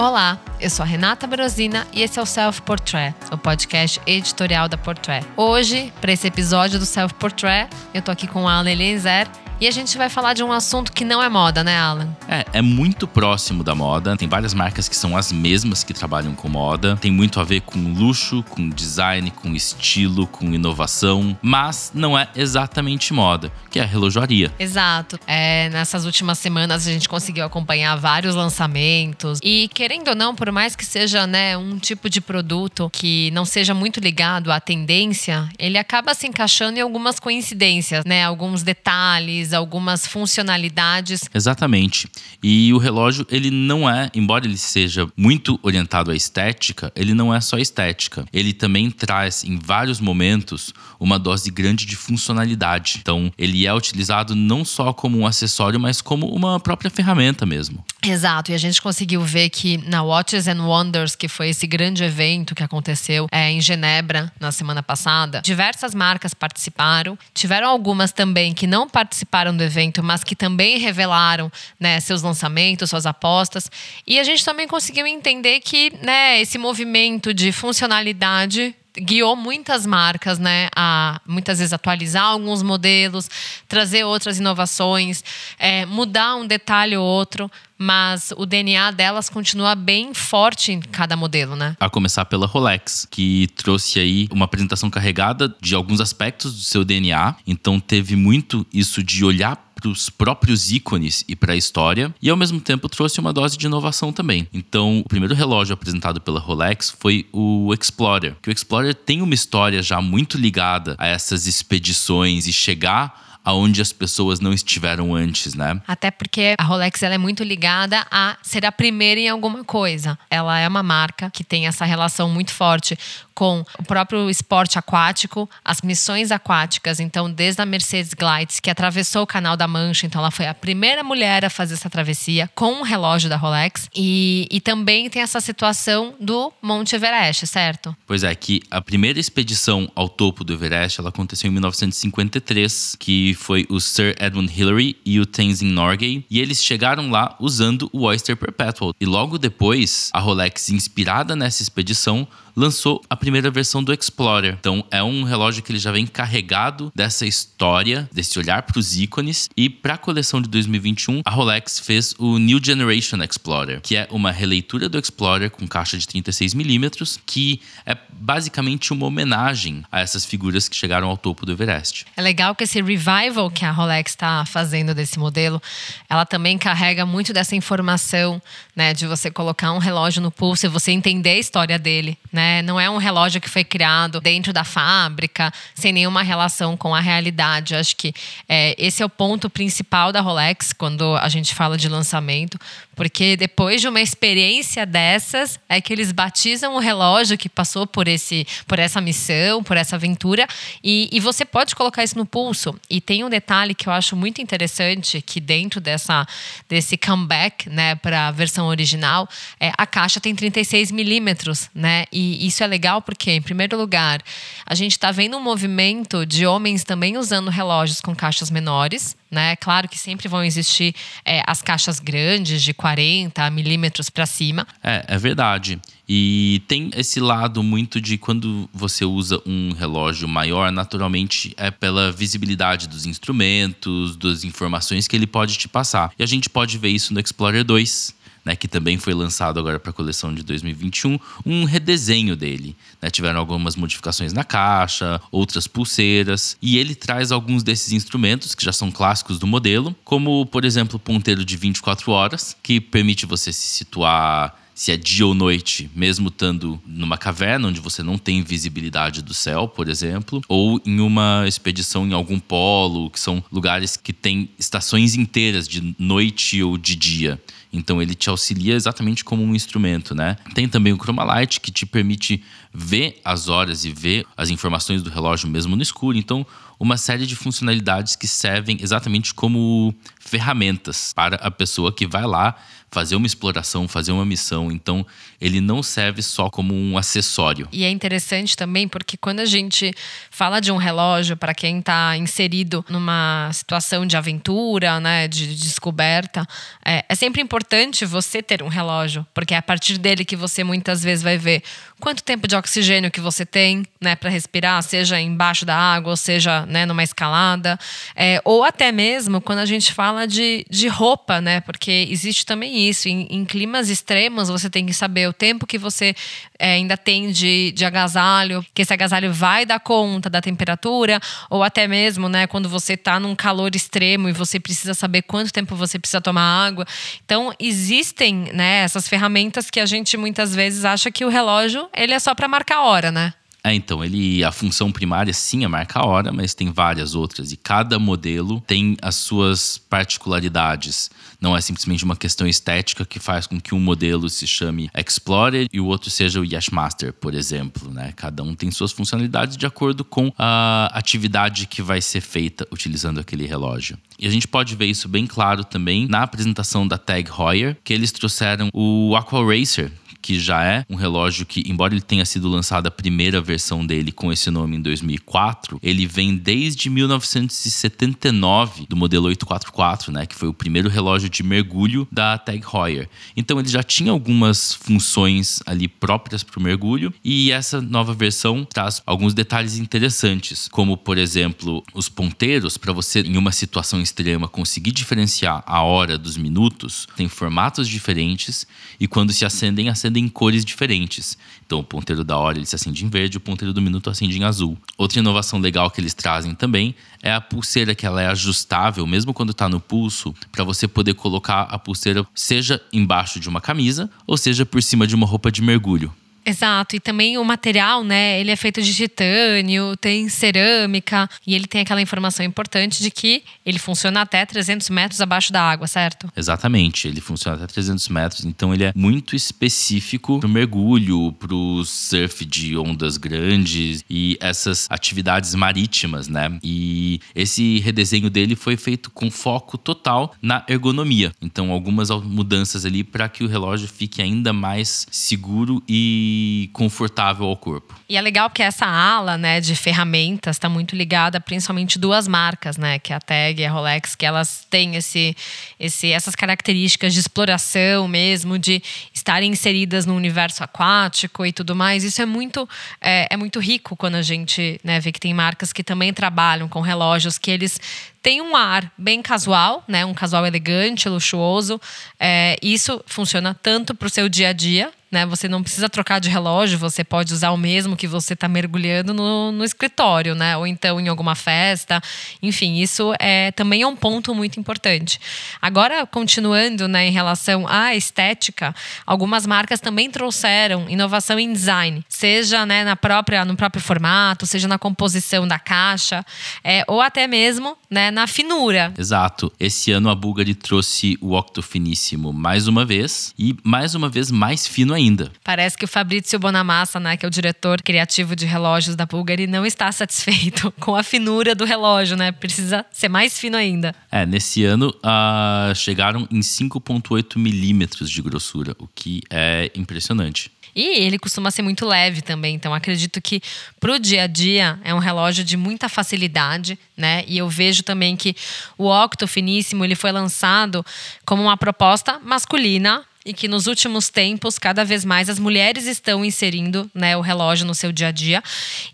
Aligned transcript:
Olá, 0.00 0.40
eu 0.58 0.70
sou 0.70 0.82
a 0.82 0.86
Renata 0.86 1.26
Brosina 1.26 1.86
e 1.92 2.00
esse 2.00 2.18
é 2.18 2.22
o 2.22 2.24
Self 2.24 2.62
Portrait, 2.62 3.14
o 3.30 3.36
podcast 3.36 4.00
editorial 4.06 4.66
da 4.66 4.78
Portrait. 4.78 5.26
Hoje, 5.36 5.92
para 6.00 6.10
esse 6.10 6.26
episódio 6.26 6.78
do 6.78 6.86
Self 6.86 7.12
Portrait, 7.16 7.68
eu 7.92 8.00
tô 8.00 8.10
aqui 8.10 8.26
com 8.26 8.48
a 8.48 8.54
Alan 8.54 8.70
Eliezer 8.70 9.28
e 9.60 9.68
a 9.68 9.70
gente 9.70 9.98
vai 9.98 10.08
falar 10.08 10.32
de 10.32 10.42
um 10.42 10.50
assunto 10.50 10.90
que 10.90 11.04
não 11.04 11.22
é 11.22 11.28
moda, 11.28 11.62
né, 11.62 11.78
Alan? 11.78 12.08
É, 12.26 12.46
é 12.54 12.62
muito 12.62 13.06
próximo 13.06 13.62
da 13.62 13.74
moda. 13.74 14.16
Tem 14.16 14.26
várias 14.26 14.54
marcas 14.54 14.88
que 14.88 14.96
são 14.96 15.16
as 15.16 15.30
mesmas 15.30 15.84
que 15.84 15.92
trabalham 15.92 16.34
com 16.34 16.48
moda. 16.48 16.96
Tem 16.96 17.10
muito 17.10 17.38
a 17.38 17.44
ver 17.44 17.60
com 17.60 17.78
luxo, 17.92 18.42
com 18.48 18.70
design, 18.70 19.30
com 19.30 19.54
estilo, 19.54 20.26
com 20.26 20.46
inovação, 20.46 21.36
mas 21.42 21.92
não 21.94 22.18
é 22.18 22.28
exatamente 22.34 23.12
moda, 23.12 23.52
que 23.70 23.78
é 23.78 23.82
a 23.82 23.86
relojoaria. 23.86 24.50
Exato. 24.58 25.18
É, 25.26 25.68
nessas 25.68 26.06
últimas 26.06 26.38
semanas 26.38 26.86
a 26.86 26.90
gente 26.90 27.08
conseguiu 27.08 27.44
acompanhar 27.44 27.96
vários 27.96 28.34
lançamentos 28.34 29.40
e 29.42 29.68
querendo 29.74 30.08
ou 30.08 30.14
não, 30.14 30.34
por 30.34 30.50
mais 30.50 30.74
que 30.74 30.86
seja, 30.86 31.26
né, 31.26 31.56
um 31.58 31.78
tipo 31.78 32.08
de 32.08 32.20
produto 32.20 32.88
que 32.90 33.30
não 33.32 33.44
seja 33.44 33.74
muito 33.74 34.00
ligado 34.00 34.50
à 34.50 34.58
tendência, 34.58 35.48
ele 35.58 35.76
acaba 35.76 36.14
se 36.14 36.26
encaixando 36.26 36.78
em 36.78 36.82
algumas 36.82 37.20
coincidências, 37.20 38.04
né, 38.06 38.24
alguns 38.24 38.62
detalhes 38.62 39.49
algumas 39.52 40.06
funcionalidades. 40.06 41.22
Exatamente. 41.34 42.08
E 42.42 42.72
o 42.72 42.78
relógio, 42.78 43.26
ele 43.30 43.50
não 43.50 43.88
é, 43.88 44.10
embora 44.14 44.46
ele 44.46 44.56
seja 44.56 45.06
muito 45.16 45.58
orientado 45.62 46.10
à 46.10 46.16
estética, 46.16 46.92
ele 46.94 47.14
não 47.14 47.34
é 47.34 47.40
só 47.40 47.58
estética. 47.58 48.24
Ele 48.32 48.52
também 48.52 48.90
traz, 48.90 49.44
em 49.44 49.58
vários 49.58 50.00
momentos, 50.00 50.72
uma 50.98 51.18
dose 51.18 51.50
grande 51.50 51.86
de 51.86 51.96
funcionalidade. 51.96 52.98
Então, 53.00 53.32
ele 53.38 53.66
é 53.66 53.74
utilizado 53.74 54.34
não 54.34 54.64
só 54.64 54.92
como 54.92 55.18
um 55.18 55.26
acessório, 55.26 55.78
mas 55.78 56.00
como 56.00 56.26
uma 56.26 56.58
própria 56.60 56.90
ferramenta 56.90 57.46
mesmo. 57.46 57.84
Exato. 58.02 58.50
E 58.50 58.54
a 58.54 58.58
gente 58.58 58.80
conseguiu 58.80 59.22
ver 59.22 59.50
que 59.50 59.76
na 59.88 60.02
Watches 60.02 60.48
and 60.48 60.62
Wonders, 60.62 61.14
que 61.14 61.28
foi 61.28 61.50
esse 61.50 61.66
grande 61.66 62.02
evento 62.02 62.54
que 62.54 62.62
aconteceu 62.62 63.26
é, 63.30 63.50
em 63.50 63.60
Genebra 63.60 64.32
na 64.40 64.52
semana 64.52 64.82
passada, 64.82 65.40
diversas 65.42 65.94
marcas 65.94 66.34
participaram. 66.34 67.18
Tiveram 67.34 67.68
algumas 67.68 68.12
também 68.12 68.52
que 68.52 68.66
não 68.66 68.88
participaram 68.88 69.39
participaram 69.40 69.56
do 69.56 69.62
evento, 69.62 70.02
mas 70.02 70.22
que 70.22 70.36
também 70.36 70.78
revelaram 70.78 71.50
né, 71.78 71.98
seus 72.00 72.22
lançamentos, 72.22 72.90
suas 72.90 73.06
apostas. 73.06 73.70
E 74.06 74.18
a 74.18 74.24
gente 74.24 74.44
também 74.44 74.68
conseguiu 74.68 75.06
entender 75.06 75.60
que 75.60 75.92
né, 76.02 76.40
esse 76.40 76.58
movimento 76.58 77.32
de 77.32 77.50
funcionalidade 77.52 78.74
guiou 78.98 79.36
muitas 79.36 79.86
marcas, 79.86 80.38
né, 80.38 80.68
a 80.74 81.20
muitas 81.26 81.58
vezes 81.58 81.72
atualizar 81.72 82.24
alguns 82.24 82.62
modelos, 82.62 83.28
trazer 83.68 84.04
outras 84.04 84.38
inovações, 84.38 85.22
é, 85.58 85.86
mudar 85.86 86.36
um 86.36 86.46
detalhe 86.46 86.96
ou 86.96 87.04
outro, 87.04 87.50
mas 87.78 88.30
o 88.36 88.44
DNA 88.44 88.90
delas 88.90 89.30
continua 89.30 89.74
bem 89.74 90.12
forte 90.12 90.70
em 90.70 90.80
cada 90.80 91.16
modelo, 91.16 91.56
né? 91.56 91.76
A 91.80 91.88
começar 91.88 92.26
pela 92.26 92.46
Rolex, 92.46 93.06
que 93.10 93.48
trouxe 93.56 93.98
aí 93.98 94.28
uma 94.30 94.44
apresentação 94.44 94.90
carregada 94.90 95.54
de 95.62 95.74
alguns 95.74 95.98
aspectos 95.98 96.54
do 96.54 96.60
seu 96.60 96.84
DNA. 96.84 97.36
Então 97.46 97.80
teve 97.80 98.16
muito 98.16 98.66
isso 98.70 99.02
de 99.02 99.24
olhar 99.24 99.56
para 99.80 99.88
os 99.88 100.10
próprios 100.10 100.70
ícones 100.70 101.24
e 101.26 101.34
para 101.34 101.54
a 101.54 101.56
história, 101.56 102.14
e 102.20 102.28
ao 102.28 102.36
mesmo 102.36 102.60
tempo 102.60 102.88
trouxe 102.88 103.18
uma 103.18 103.32
dose 103.32 103.56
de 103.56 103.66
inovação 103.66 104.12
também. 104.12 104.46
Então, 104.52 105.00
o 105.00 105.08
primeiro 105.08 105.34
relógio 105.34 105.72
apresentado 105.72 106.20
pela 106.20 106.38
Rolex 106.38 106.94
foi 106.98 107.26
o 107.32 107.72
Explorer, 107.74 108.36
que 108.42 108.50
o 108.50 108.52
Explorer 108.52 108.94
tem 108.94 109.22
uma 109.22 109.34
história 109.34 109.82
já 109.82 110.00
muito 110.00 110.36
ligada 110.36 110.94
a 110.98 111.06
essas 111.06 111.46
expedições 111.46 112.46
e 112.46 112.52
chegar 112.52 113.29
aonde 113.44 113.80
as 113.80 113.92
pessoas 113.92 114.40
não 114.40 114.52
estiveram 114.52 115.14
antes, 115.14 115.54
né? 115.54 115.80
Até 115.86 116.10
porque 116.10 116.54
a 116.58 116.64
Rolex 116.64 117.02
ela 117.02 117.14
é 117.14 117.18
muito 117.18 117.42
ligada 117.42 118.06
a 118.10 118.36
ser 118.42 118.64
a 118.64 118.72
primeira 118.72 119.20
em 119.20 119.28
alguma 119.28 119.64
coisa. 119.64 120.18
Ela 120.30 120.58
é 120.58 120.68
uma 120.68 120.82
marca 120.82 121.30
que 121.30 121.44
tem 121.44 121.66
essa 121.66 121.84
relação 121.84 122.28
muito 122.28 122.52
forte 122.52 122.96
com 123.40 123.64
o 123.78 123.82
próprio 123.82 124.28
esporte 124.28 124.78
aquático, 124.78 125.48
as 125.64 125.80
missões 125.80 126.30
aquáticas. 126.30 127.00
Então, 127.00 127.32
desde 127.32 127.62
a 127.62 127.64
Mercedes 127.64 128.12
Glides, 128.12 128.60
que 128.60 128.68
atravessou 128.68 129.22
o 129.22 129.26
Canal 129.26 129.56
da 129.56 129.66
Mancha, 129.66 130.06
então 130.06 130.20
ela 130.20 130.30
foi 130.30 130.46
a 130.46 130.52
primeira 130.52 131.02
mulher 131.02 131.42
a 131.42 131.48
fazer 131.48 131.72
essa 131.72 131.88
travessia 131.88 132.50
com 132.54 132.70
um 132.72 132.82
relógio 132.82 133.30
da 133.30 133.36
Rolex. 133.38 133.88
E, 133.96 134.46
e 134.50 134.60
também 134.60 135.08
tem 135.08 135.22
essa 135.22 135.40
situação 135.40 136.14
do 136.20 136.52
Monte 136.60 136.94
Everest, 136.94 137.46
certo? 137.46 137.96
Pois 138.06 138.24
é, 138.24 138.34
que 138.34 138.60
a 138.70 138.82
primeira 138.82 139.18
expedição 139.18 139.90
ao 139.94 140.10
topo 140.10 140.44
do 140.44 140.52
Everest 140.52 141.00
ela 141.00 141.08
aconteceu 141.08 141.48
em 141.48 141.52
1953, 141.52 142.96
que 142.98 143.29
foi 143.34 143.66
o 143.68 143.80
Sir 143.80 144.14
Edmund 144.20 144.52
Hillary 144.52 144.96
e 145.04 145.20
o 145.20 145.26
Tenzin 145.26 145.70
Norgay, 145.70 146.24
e 146.30 146.40
eles 146.40 146.62
chegaram 146.62 147.10
lá 147.10 147.36
usando 147.40 147.88
o 147.92 148.02
Oyster 148.02 148.36
Perpetual. 148.36 148.94
E 149.00 149.06
logo 149.06 149.38
depois, 149.38 150.10
a 150.12 150.20
Rolex, 150.20 150.70
inspirada 150.70 151.34
nessa 151.36 151.62
expedição, 151.62 152.26
lançou 152.56 153.02
a 153.08 153.16
primeira 153.16 153.50
versão 153.50 153.82
do 153.82 153.92
Explorer. 153.92 154.56
Então 154.58 154.84
é 154.90 155.02
um 155.02 155.22
relógio 155.22 155.62
que 155.62 155.72
ele 155.72 155.78
já 155.78 155.92
vem 155.92 156.06
carregado 156.06 156.92
dessa 156.94 157.26
história, 157.26 158.08
desse 158.12 158.38
olhar 158.38 158.62
para 158.62 158.78
os 158.78 158.96
ícones. 158.96 159.48
E 159.56 159.68
para 159.68 159.94
a 159.94 159.98
coleção 159.98 160.40
de 160.40 160.48
2021, 160.48 161.22
a 161.24 161.30
Rolex 161.30 161.78
fez 161.78 162.14
o 162.18 162.38
New 162.38 162.60
Generation 162.62 163.22
Explorer, 163.22 163.80
que 163.80 163.96
é 163.96 164.08
uma 164.10 164.30
releitura 164.30 164.88
do 164.88 164.98
Explorer 164.98 165.50
com 165.50 165.66
caixa 165.66 165.96
de 165.98 166.06
36mm, 166.06 167.20
que 167.24 167.60
é 167.86 167.96
basicamente 168.12 168.92
uma 168.92 169.06
homenagem 169.06 169.82
a 169.90 170.00
essas 170.00 170.24
figuras 170.24 170.68
que 170.68 170.76
chegaram 170.76 171.08
ao 171.08 171.16
topo 171.16 171.46
do 171.46 171.52
Everest. 171.52 172.04
É 172.16 172.22
legal 172.22 172.54
que 172.54 172.64
esse 172.64 172.80
revival 172.80 173.50
que 173.50 173.64
a 173.64 173.70
Rolex 173.70 174.12
está 174.12 174.44
fazendo 174.44 174.94
desse 174.94 175.18
modelo, 175.18 175.60
ela 176.08 176.26
também 176.26 176.58
carrega 176.58 177.06
muito 177.06 177.32
dessa 177.32 177.56
informação, 177.56 178.40
né, 178.74 178.92
de 178.92 179.06
você 179.06 179.30
colocar 179.30 179.72
um 179.72 179.78
relógio 179.78 180.20
no 180.20 180.30
pulso 180.30 180.66
e 180.66 180.68
você 180.68 180.90
entender 180.92 181.30
a 181.30 181.38
história 181.38 181.78
dele, 181.78 182.18
né? 182.32 182.49
Né? 182.50 182.62
Não 182.62 182.80
é 182.80 182.90
um 182.90 182.96
relógio 182.96 183.40
que 183.40 183.48
foi 183.48 183.62
criado 183.62 184.20
dentro 184.20 184.52
da 184.52 184.64
fábrica, 184.64 185.52
sem 185.74 185.92
nenhuma 185.92 186.22
relação 186.22 186.76
com 186.76 186.92
a 186.92 187.00
realidade. 187.00 187.76
Acho 187.76 187.94
que 187.94 188.12
é, 188.48 188.74
esse 188.76 189.02
é 189.02 189.06
o 189.06 189.08
ponto 189.08 189.48
principal 189.48 190.10
da 190.10 190.20
Rolex 190.20 190.72
quando 190.72 191.16
a 191.16 191.28
gente 191.28 191.54
fala 191.54 191.76
de 191.76 191.88
lançamento, 191.88 192.58
porque 193.00 193.36
depois 193.36 193.80
de 193.80 193.88
uma 193.88 194.00
experiência 194.00 194.86
dessas, 194.86 195.58
é 195.68 195.80
que 195.80 195.92
eles 195.92 196.12
batizam 196.12 196.74
o 196.74 196.78
relógio 196.78 197.36
que 197.36 197.48
passou 197.48 197.86
por, 197.86 198.06
esse, 198.06 198.46
por 198.66 198.78
essa 198.78 199.00
missão, 199.00 199.62
por 199.62 199.76
essa 199.76 199.96
aventura, 199.96 200.46
e, 200.82 201.08
e 201.12 201.20
você 201.20 201.44
pode 201.44 201.74
colocar 201.74 202.04
isso 202.04 202.16
no 202.16 202.26
pulso. 202.26 202.74
E 202.88 203.00
tem 203.00 203.22
um 203.24 203.28
detalhe 203.28 203.74
que 203.74 203.88
eu 203.88 203.92
acho 203.92 204.14
muito 204.14 204.40
interessante, 204.40 205.20
que 205.20 205.40
dentro 205.40 205.80
dessa, 205.80 206.26
desse 206.68 206.96
comeback 206.96 207.68
né, 207.68 207.96
para 207.96 208.28
a 208.28 208.30
versão 208.30 208.66
original, 208.66 209.28
é, 209.58 209.72
a 209.76 209.86
caixa 209.86 210.20
tem 210.20 210.34
36 210.34 210.90
milímetros, 210.90 211.68
né? 211.74 212.04
E 212.12 212.30
e 212.30 212.46
isso 212.46 212.62
é 212.62 212.66
legal 212.66 213.00
porque, 213.00 213.30
em 213.32 213.40
primeiro 213.40 213.76
lugar, 213.76 214.22
a 214.66 214.74
gente 214.74 214.92
está 214.92 215.10
vendo 215.10 215.36
um 215.36 215.42
movimento 215.42 216.26
de 216.26 216.46
homens 216.46 216.84
também 216.84 217.16
usando 217.16 217.48
relógios 217.48 218.00
com 218.00 218.14
caixas 218.14 218.50
menores. 218.50 219.16
Né? 219.30 219.54
Claro 219.56 219.88
que 219.88 219.98
sempre 219.98 220.26
vão 220.28 220.42
existir 220.42 220.94
é, 221.24 221.42
as 221.46 221.62
caixas 221.62 222.00
grandes, 222.00 222.62
de 222.62 222.74
40 222.74 223.48
milímetros 223.50 224.10
para 224.10 224.26
cima. 224.26 224.66
É, 224.82 225.04
é 225.06 225.18
verdade. 225.18 225.80
E 226.08 226.60
tem 226.66 226.90
esse 226.96 227.20
lado 227.20 227.62
muito 227.62 228.00
de 228.00 228.18
quando 228.18 228.68
você 228.74 229.04
usa 229.04 229.40
um 229.46 229.72
relógio 229.72 230.26
maior, 230.26 230.72
naturalmente 230.72 231.54
é 231.56 231.70
pela 231.70 232.10
visibilidade 232.10 232.88
dos 232.88 233.06
instrumentos, 233.06 234.16
das 234.16 234.42
informações 234.42 235.06
que 235.06 235.14
ele 235.14 235.28
pode 235.28 235.56
te 235.56 235.68
passar. 235.68 236.10
E 236.18 236.22
a 236.24 236.26
gente 236.26 236.50
pode 236.50 236.76
ver 236.78 236.88
isso 236.88 237.14
no 237.14 237.20
Explorer 237.20 237.62
2, 237.62 238.14
né, 238.44 238.56
que 238.56 238.68
também 238.68 238.98
foi 238.98 239.14
lançado 239.14 239.58
agora 239.58 239.78
para 239.78 239.90
a 239.90 239.92
coleção 239.92 240.34
de 240.34 240.42
2021, 240.42 241.18
um 241.44 241.64
redesenho 241.64 242.36
dele. 242.36 242.76
Né? 243.00 243.10
Tiveram 243.10 243.38
algumas 243.38 243.76
modificações 243.76 244.32
na 244.32 244.44
caixa, 244.44 245.20
outras 245.30 245.66
pulseiras, 245.66 246.56
e 246.60 246.78
ele 246.78 246.94
traz 246.94 247.32
alguns 247.32 247.62
desses 247.62 247.92
instrumentos 247.92 248.54
que 248.54 248.64
já 248.64 248.72
são 248.72 248.90
clássicos 248.90 249.38
do 249.38 249.46
modelo, 249.46 249.94
como, 250.04 250.46
por 250.46 250.64
exemplo, 250.64 250.96
o 250.96 251.00
ponteiro 251.00 251.44
de 251.44 251.56
24 251.56 252.10
horas, 252.12 252.56
que 252.62 252.80
permite 252.80 253.26
você 253.26 253.52
se 253.52 253.66
situar 253.66 254.58
se 254.80 254.90
é 254.90 254.96
dia 254.96 255.26
ou 255.26 255.34
noite, 255.34 255.90
mesmo 255.94 256.28
estando 256.28 256.80
numa 256.86 257.18
caverna 257.18 257.68
onde 257.68 257.78
você 257.78 258.02
não 258.02 258.16
tem 258.16 258.42
visibilidade 258.42 259.20
do 259.20 259.34
céu, 259.34 259.68
por 259.68 259.90
exemplo, 259.90 260.40
ou 260.48 260.80
em 260.86 261.00
uma 261.00 261.44
expedição 261.46 262.06
em 262.06 262.14
algum 262.14 262.40
polo, 262.40 263.10
que 263.10 263.20
são 263.20 263.44
lugares 263.52 263.94
que 263.94 264.10
têm 264.10 264.48
estações 264.58 265.14
inteiras 265.14 265.68
de 265.68 265.94
noite 265.98 266.62
ou 266.62 266.78
de 266.78 266.96
dia. 266.96 267.38
Então 267.70 268.00
ele 268.00 268.14
te 268.14 268.30
auxilia 268.30 268.74
exatamente 268.74 269.22
como 269.22 269.44
um 269.44 269.54
instrumento, 269.54 270.14
né? 270.14 270.38
Tem 270.54 270.66
também 270.66 270.94
o 270.94 270.96
Chromalight 270.96 271.60
que 271.60 271.70
te 271.70 271.84
permite 271.84 272.42
ver 272.72 273.20
as 273.22 273.48
horas 273.48 273.84
e 273.84 273.92
ver 273.92 274.24
as 274.34 274.48
informações 274.48 275.02
do 275.02 275.10
relógio 275.10 275.46
mesmo 275.46 275.76
no 275.76 275.82
escuro. 275.82 276.16
Então, 276.16 276.44
uma 276.80 276.96
série 276.96 277.26
de 277.26 277.36
funcionalidades 277.36 278.16
que 278.16 278.26
servem 278.26 278.78
exatamente 278.80 279.34
como 279.34 279.94
ferramentas 280.18 281.12
para 281.12 281.36
a 281.36 281.50
pessoa 281.50 281.92
que 281.92 282.06
vai 282.06 282.26
lá 282.26 282.56
fazer 282.90 283.14
uma 283.16 283.26
exploração, 283.26 283.86
fazer 283.86 284.12
uma 284.12 284.24
missão. 284.24 284.70
Então, 284.70 285.06
ele 285.40 285.60
não 285.60 285.82
serve 285.82 286.22
só 286.22 286.50
como 286.50 286.74
um 286.74 286.98
acessório. 286.98 287.68
E 287.72 287.84
é 287.84 287.90
interessante 287.90 288.56
também 288.56 288.88
porque 288.88 289.16
quando 289.16 289.40
a 289.40 289.44
gente 289.44 289.94
fala 290.30 290.60
de 290.60 290.72
um 290.72 290.76
relógio, 290.76 291.36
para 291.36 291.54
quem 291.54 291.78
está 291.78 292.16
inserido 292.16 292.84
numa 292.88 293.50
situação 293.52 294.04
de 294.04 294.16
aventura, 294.16 294.98
né, 294.98 295.28
de 295.28 295.54
descoberta, 295.54 296.46
é, 296.84 297.04
é 297.08 297.14
sempre 297.14 297.40
importante 297.40 298.04
você 298.04 298.42
ter 298.42 298.62
um 298.62 298.68
relógio, 298.68 299.26
porque 299.32 299.54
é 299.54 299.56
a 299.56 299.62
partir 299.62 299.96
dele 299.96 300.24
que 300.24 300.36
você 300.36 300.64
muitas 300.64 301.02
vezes 301.02 301.22
vai 301.22 301.38
ver 301.38 301.62
quanto 302.00 302.22
tempo 302.22 302.48
de 302.48 302.56
oxigênio 302.56 303.10
que 303.10 303.20
você 303.20 303.46
tem, 303.46 303.86
né, 304.00 304.16
para 304.16 304.30
respirar, 304.30 304.82
seja 304.82 305.20
embaixo 305.20 305.64
da 305.64 305.76
água, 305.76 306.10
ou 306.10 306.16
seja, 306.16 306.66
né, 306.66 306.86
numa 306.86 307.04
escalada, 307.04 307.78
é, 308.16 308.40
ou 308.44 308.64
até 308.64 308.90
mesmo 308.90 309.40
quando 309.40 309.60
a 309.60 309.66
gente 309.66 309.92
fala 309.92 310.26
de, 310.26 310.64
de 310.68 310.88
roupa, 310.88 311.40
né, 311.40 311.60
porque 311.60 312.08
existe 312.10 312.44
também 312.44 312.79
isso. 312.88 313.08
Em, 313.08 313.26
em 313.30 313.44
climas 313.44 313.88
extremos, 313.88 314.48
você 314.48 314.70
tem 314.70 314.86
que 314.86 314.92
saber 314.92 315.28
o 315.28 315.32
tempo 315.32 315.66
que 315.66 315.78
você 315.78 316.14
é, 316.58 316.72
ainda 316.72 316.96
tem 316.96 317.30
de, 317.30 317.72
de 317.72 317.84
agasalho, 317.84 318.64
que 318.74 318.82
esse 318.82 318.92
agasalho 318.92 319.32
vai 319.32 319.66
dar 319.66 319.80
conta 319.80 320.28
da 320.30 320.40
temperatura, 320.40 321.20
ou 321.48 321.62
até 321.62 321.86
mesmo, 321.86 322.28
né, 322.28 322.46
quando 322.46 322.68
você 322.68 322.94
está 322.94 323.18
num 323.18 323.34
calor 323.34 323.74
extremo 323.74 324.28
e 324.28 324.32
você 324.32 324.60
precisa 324.60 324.94
saber 324.94 325.22
quanto 325.22 325.52
tempo 325.52 325.74
você 325.74 325.98
precisa 325.98 326.20
tomar 326.20 326.66
água. 326.66 326.86
Então, 327.24 327.52
existem, 327.58 328.50
né, 328.52 328.82
essas 328.82 329.08
ferramentas 329.08 329.70
que 329.70 329.80
a 329.80 329.86
gente 329.86 330.16
muitas 330.16 330.54
vezes 330.54 330.84
acha 330.84 331.10
que 331.10 331.24
o 331.24 331.28
relógio 331.28 331.88
ele 331.94 332.14
é 332.14 332.18
só 332.18 332.34
para 332.34 332.48
marcar 332.48 332.82
hora, 332.82 333.10
né? 333.10 333.34
É, 333.62 333.74
então, 333.74 334.04
ele 334.04 334.42
a 334.42 334.50
função 334.50 334.90
primária 334.90 335.32
sim 335.32 335.64
é 335.64 335.68
marcar 335.68 336.00
a 336.00 336.06
hora, 336.06 336.32
mas 336.32 336.54
tem 336.54 336.70
várias 336.70 337.14
outras 337.14 337.52
e 337.52 337.56
cada 337.56 337.98
modelo 337.98 338.62
tem 338.66 338.96
as 339.02 339.16
suas 339.16 339.78
particularidades. 339.78 341.10
Não 341.40 341.56
é 341.56 341.60
simplesmente 341.60 342.04
uma 342.04 342.16
questão 342.16 342.46
estética 342.46 343.04
que 343.04 343.18
faz 343.18 343.46
com 343.46 343.60
que 343.60 343.74
um 343.74 343.80
modelo 343.80 344.28
se 344.28 344.46
chame 344.46 344.90
Explorer 344.96 345.66
e 345.72 345.80
o 345.80 345.86
outro 345.86 346.10
seja 346.10 346.40
o 346.40 346.44
Yashmaster, 346.44 347.12
por 347.12 347.34
exemplo, 347.34 347.90
né? 347.90 348.12
Cada 348.16 348.42
um 348.42 348.54
tem 348.54 348.70
suas 348.70 348.92
funcionalidades 348.92 349.56
de 349.56 349.66
acordo 349.66 350.04
com 350.04 350.32
a 350.38 350.90
atividade 350.92 351.66
que 351.66 351.82
vai 351.82 352.00
ser 352.00 352.20
feita 352.20 352.66
utilizando 352.70 353.20
aquele 353.20 353.46
relógio. 353.46 353.98
E 354.18 354.26
a 354.26 354.30
gente 354.30 354.46
pode 354.46 354.74
ver 354.74 354.86
isso 354.86 355.08
bem 355.08 355.26
claro 355.26 355.64
também 355.64 356.06
na 356.06 356.22
apresentação 356.22 356.86
da 356.86 356.98
Tag 356.98 357.30
Heuer, 357.30 357.76
que 357.82 357.92
eles 357.92 358.12
trouxeram 358.12 358.68
o 358.72 359.16
Aqua 359.16 359.42
Racer, 359.42 359.90
que 360.30 360.38
já 360.38 360.62
é 360.62 360.84
um 360.88 360.94
relógio 360.94 361.44
que, 361.44 361.64
embora 361.66 361.92
ele 361.92 362.00
tenha 362.00 362.24
sido 362.24 362.48
lançado 362.48 362.86
a 362.86 362.90
primeira 362.90 363.40
versão 363.40 363.84
dele 363.84 364.12
com 364.12 364.30
esse 364.30 364.48
nome 364.48 364.76
em 364.76 364.80
2004, 364.80 365.80
ele 365.82 366.06
vem 366.06 366.36
desde 366.36 366.88
1979 366.88 368.86
do 368.88 368.94
modelo 368.94 369.26
844, 369.26 370.12
né, 370.12 370.26
que 370.26 370.36
foi 370.36 370.46
o 370.46 370.54
primeiro 370.54 370.88
relógio 370.88 371.28
de 371.28 371.42
mergulho 371.42 372.06
da 372.12 372.38
Tag 372.38 372.62
Heuer. 372.64 373.08
Então 373.36 373.58
ele 373.58 373.68
já 373.68 373.82
tinha 373.82 374.12
algumas 374.12 374.72
funções 374.74 375.58
ali 375.66 375.88
próprias 375.88 376.44
para 376.44 376.60
o 376.60 376.62
mergulho 376.62 377.12
e 377.24 377.50
essa 377.50 377.80
nova 377.80 378.14
versão 378.14 378.64
traz 378.64 379.02
alguns 379.04 379.34
detalhes 379.34 379.78
interessantes, 379.78 380.68
como 380.68 380.96
por 380.96 381.18
exemplo 381.18 381.82
os 381.92 382.08
ponteiros 382.08 382.78
para 382.78 382.92
você 382.92 383.22
em 383.22 383.36
uma 383.36 383.50
situação 383.50 384.00
extrema 384.00 384.46
conseguir 384.46 384.92
diferenciar 384.92 385.64
a 385.66 385.82
hora 385.82 386.16
dos 386.16 386.36
minutos, 386.36 387.08
tem 387.16 387.26
formatos 387.26 387.88
diferentes 387.88 388.64
e 389.00 389.08
quando 389.08 389.32
se 389.32 389.44
acendem 389.44 389.88
acendem 389.88 390.19
em 390.20 390.28
cores 390.28 390.64
diferentes. 390.64 391.36
Então, 391.64 391.80
o 391.80 391.84
ponteiro 391.84 392.22
da 392.22 392.36
hora 392.36 392.58
ele 392.58 392.66
se 392.66 392.74
acende 392.74 393.04
em 393.04 393.08
verde, 393.08 393.36
o 393.36 393.40
ponteiro 393.40 393.72
do 393.72 393.80
minuto 393.80 394.10
acende 394.10 394.38
em 394.38 394.44
azul. 394.44 394.76
Outra 394.96 395.18
inovação 395.18 395.58
legal 395.58 395.90
que 395.90 396.00
eles 396.00 396.14
trazem 396.14 396.54
também 396.54 396.94
é 397.22 397.32
a 397.32 397.40
pulseira 397.40 397.94
que 397.94 398.06
ela 398.06 398.22
é 398.22 398.26
ajustável, 398.26 399.06
mesmo 399.06 399.32
quando 399.32 399.50
está 399.50 399.68
no 399.68 399.80
pulso, 399.80 400.34
para 400.52 400.64
você 400.64 400.86
poder 400.86 401.14
colocar 401.14 401.62
a 401.62 401.78
pulseira 401.78 402.26
seja 402.34 402.80
embaixo 402.92 403.40
de 403.40 403.48
uma 403.48 403.60
camisa 403.60 404.10
ou 404.26 404.36
seja 404.36 404.66
por 404.66 404.82
cima 404.82 405.06
de 405.06 405.14
uma 405.14 405.26
roupa 405.26 405.50
de 405.50 405.62
mergulho. 405.62 406.12
Exato, 406.44 406.96
e 406.96 407.00
também 407.00 407.38
o 407.38 407.44
material, 407.44 408.02
né? 408.02 408.40
Ele 408.40 408.50
é 408.50 408.56
feito 408.56 408.80
de 408.82 408.94
titânio, 408.94 409.96
tem 409.96 410.28
cerâmica 410.28 411.28
e 411.46 411.54
ele 411.54 411.66
tem 411.66 411.82
aquela 411.82 412.00
informação 412.00 412.44
importante 412.44 413.02
de 413.02 413.10
que 413.10 413.42
ele 413.64 413.78
funciona 413.78 414.22
até 414.22 414.44
300 414.46 414.88
metros 414.90 415.20
abaixo 415.20 415.52
da 415.52 415.62
água, 415.62 415.86
certo? 415.86 416.30
Exatamente, 416.36 417.08
ele 417.08 417.20
funciona 417.20 417.56
até 417.56 417.66
300 417.66 418.08
metros, 418.08 418.44
então 418.44 418.72
ele 418.72 418.84
é 418.84 418.92
muito 418.94 419.36
específico 419.36 420.38
para 420.40 420.46
o 420.46 420.50
mergulho, 420.50 421.32
para 421.32 421.54
o 421.54 421.84
surf 421.84 422.44
de 422.44 422.76
ondas 422.76 423.16
grandes 423.16 424.04
e 424.08 424.36
essas 424.40 424.86
atividades 424.90 425.54
marítimas, 425.54 426.28
né? 426.28 426.58
E 426.62 427.20
esse 427.34 427.78
redesenho 427.80 428.30
dele 428.30 428.56
foi 428.56 428.76
feito 428.76 429.10
com 429.10 429.30
foco 429.30 429.76
total 429.76 430.34
na 430.40 430.64
ergonomia. 430.68 431.32
Então, 431.40 431.70
algumas 431.70 432.10
mudanças 432.10 432.84
ali 432.84 433.04
para 433.04 433.28
que 433.28 433.44
o 433.44 433.46
relógio 433.46 433.88
fique 433.88 434.22
ainda 434.22 434.52
mais 434.52 435.06
seguro 435.10 435.82
e 435.88 436.29
confortável 436.72 437.46
ao 437.46 437.56
corpo. 437.56 437.94
E 438.08 438.16
é 438.16 438.20
legal 438.20 438.50
porque 438.50 438.62
essa 438.62 438.86
ala, 438.86 439.38
né, 439.38 439.60
de 439.60 439.74
ferramentas 439.74 440.56
está 440.56 440.68
muito 440.68 440.96
ligada 440.96 441.40
principalmente 441.40 441.98
duas 441.98 442.26
marcas, 442.26 442.76
né, 442.76 442.98
que 442.98 443.12
é 443.12 443.16
a 443.16 443.20
Tag 443.20 443.60
e 443.60 443.64
a 443.64 443.70
Rolex, 443.70 444.14
que 444.14 444.26
elas 444.26 444.66
têm 444.68 444.96
esse, 444.96 445.36
esse, 445.78 446.10
essas 446.10 446.34
características 446.34 447.14
de 447.14 447.20
exploração 447.20 448.08
mesmo, 448.08 448.58
de 448.58 448.82
estarem 449.14 449.50
inseridas 449.50 450.06
no 450.06 450.14
universo 450.14 450.64
aquático 450.64 451.46
e 451.46 451.52
tudo 451.52 451.74
mais. 451.76 452.04
Isso 452.04 452.20
é 452.20 452.26
muito, 452.26 452.68
é, 453.00 453.28
é 453.30 453.36
muito 453.36 453.60
rico 453.60 453.96
quando 453.96 454.16
a 454.16 454.22
gente 454.22 454.80
né, 454.82 454.98
vê 455.00 455.12
que 455.12 455.20
tem 455.20 455.32
marcas 455.32 455.72
que 455.72 455.84
também 455.84 456.12
trabalham 456.12 456.68
com 456.68 456.80
relógios 456.80 457.38
que 457.38 457.50
eles 457.50 457.78
tem 458.22 458.40
um 458.40 458.54
ar 458.54 458.90
bem 458.96 459.22
casual, 459.22 459.82
né? 459.88 460.04
Um 460.04 460.14
casual 460.14 460.46
elegante, 460.46 461.08
luxuoso. 461.08 461.80
É, 462.18 462.56
isso 462.62 463.02
funciona 463.06 463.54
tanto 463.54 463.94
para 463.94 464.06
o 464.06 464.10
seu 464.10 464.28
dia 464.28 464.50
a 464.50 464.52
dia, 464.52 464.92
né? 465.10 465.26
Você 465.26 465.48
não 465.48 465.62
precisa 465.62 465.88
trocar 465.88 466.20
de 466.20 466.28
relógio, 466.28 466.78
você 466.78 467.02
pode 467.02 467.34
usar 467.34 467.50
o 467.50 467.56
mesmo 467.56 467.96
que 467.96 468.06
você 468.06 468.34
está 468.34 468.46
mergulhando 468.46 469.12
no, 469.12 469.50
no, 469.50 469.64
escritório, 469.64 470.34
né? 470.34 470.56
Ou 470.56 470.66
então 470.66 471.00
em 471.00 471.08
alguma 471.08 471.34
festa. 471.34 472.00
Enfim, 472.40 472.76
isso 472.76 473.12
é 473.18 473.50
também 473.52 473.82
é 473.82 473.86
um 473.86 473.96
ponto 473.96 474.34
muito 474.34 474.60
importante. 474.60 475.20
Agora, 475.60 476.06
continuando, 476.06 476.86
né, 476.86 477.06
em 477.06 477.10
relação 477.10 477.66
à 477.66 477.94
estética, 477.94 478.74
algumas 479.04 479.46
marcas 479.46 479.80
também 479.80 480.10
trouxeram 480.10 480.88
inovação 480.88 481.38
em 481.38 481.52
design, 481.52 482.04
seja 482.08 482.64
né, 482.64 482.84
na 482.84 482.94
própria, 482.94 483.44
no 483.44 483.56
próprio 483.56 483.82
formato, 483.82 484.46
seja 484.46 484.68
na 484.68 484.78
composição 484.78 485.46
da 485.46 485.58
caixa, 485.58 486.24
é, 486.62 486.84
ou 486.86 487.00
até 487.00 487.26
mesmo 487.26 487.76
né, 487.90 488.09
na 488.10 488.26
finura. 488.26 488.92
Exato. 488.98 489.52
Esse 489.58 489.92
ano 489.92 490.08
a 490.08 490.14
Bulgari 490.14 490.54
trouxe 490.54 491.18
o 491.20 491.34
Octo 491.34 491.62
Finíssimo 491.62 492.32
mais 492.32 492.66
uma 492.68 492.84
vez 492.84 493.34
e 493.38 493.56
mais 493.62 493.94
uma 493.94 494.08
vez 494.08 494.30
mais 494.30 494.66
fino 494.66 494.94
ainda. 494.94 495.30
Parece 495.44 495.76
que 495.76 495.84
o 495.84 495.88
Fabrizio 495.88 496.38
Bonamassa, 496.38 496.98
né, 496.98 497.16
que 497.16 497.24
é 497.24 497.28
o 497.28 497.30
diretor 497.30 497.82
criativo 497.82 498.34
de 498.34 498.46
relógios 498.46 498.96
da 498.96 499.06
Bulgari, 499.06 499.46
não 499.46 499.64
está 499.64 499.90
satisfeito 499.92 500.72
com 500.80 500.94
a 500.94 501.02
finura 501.02 501.54
do 501.54 501.64
relógio, 501.64 502.16
né? 502.16 502.32
Precisa 502.32 502.84
ser 502.92 503.08
mais 503.08 503.38
fino 503.38 503.56
ainda. 503.56 503.94
É, 504.10 504.24
nesse 504.26 504.64
ano 504.64 504.94
uh, 505.04 505.74
chegaram 505.74 506.26
em 506.30 506.40
5,8 506.40 507.38
milímetros 507.38 508.10
de 508.10 508.22
grossura, 508.22 508.74
o 508.78 508.86
que 508.86 509.22
é 509.30 509.70
impressionante. 509.74 510.50
E 510.74 511.00
ele 511.00 511.18
costuma 511.18 511.50
ser 511.50 511.62
muito 511.62 511.86
leve 511.86 512.22
também, 512.22 512.54
então 512.54 512.72
acredito 512.74 513.20
que 513.20 513.42
para 513.78 513.92
o 513.92 513.98
dia 513.98 514.24
a 514.24 514.26
dia 514.26 514.78
é 514.84 514.94
um 514.94 514.98
relógio 514.98 515.44
de 515.44 515.56
muita 515.56 515.88
facilidade, 515.88 516.78
né? 516.96 517.24
E 517.26 517.38
eu 517.38 517.48
vejo 517.48 517.82
também 517.82 518.16
que 518.16 518.34
o 518.78 518.86
Octo 518.86 519.26
Finíssimo 519.26 519.84
ele 519.84 519.94
foi 519.94 520.12
lançado 520.12 520.84
como 521.24 521.42
uma 521.42 521.56
proposta 521.56 522.18
masculina 522.20 523.04
e 523.24 523.34
que 523.34 523.48
nos 523.48 523.66
últimos 523.66 524.08
tempos 524.08 524.58
cada 524.58 524.84
vez 524.84 525.04
mais 525.04 525.28
as 525.28 525.38
mulheres 525.38 525.86
estão 525.86 526.24
inserindo 526.24 526.90
né, 526.94 527.16
o 527.16 527.20
relógio 527.20 527.66
no 527.66 527.74
seu 527.74 527.92
dia 527.92 528.08
a 528.08 528.10
dia. 528.10 528.42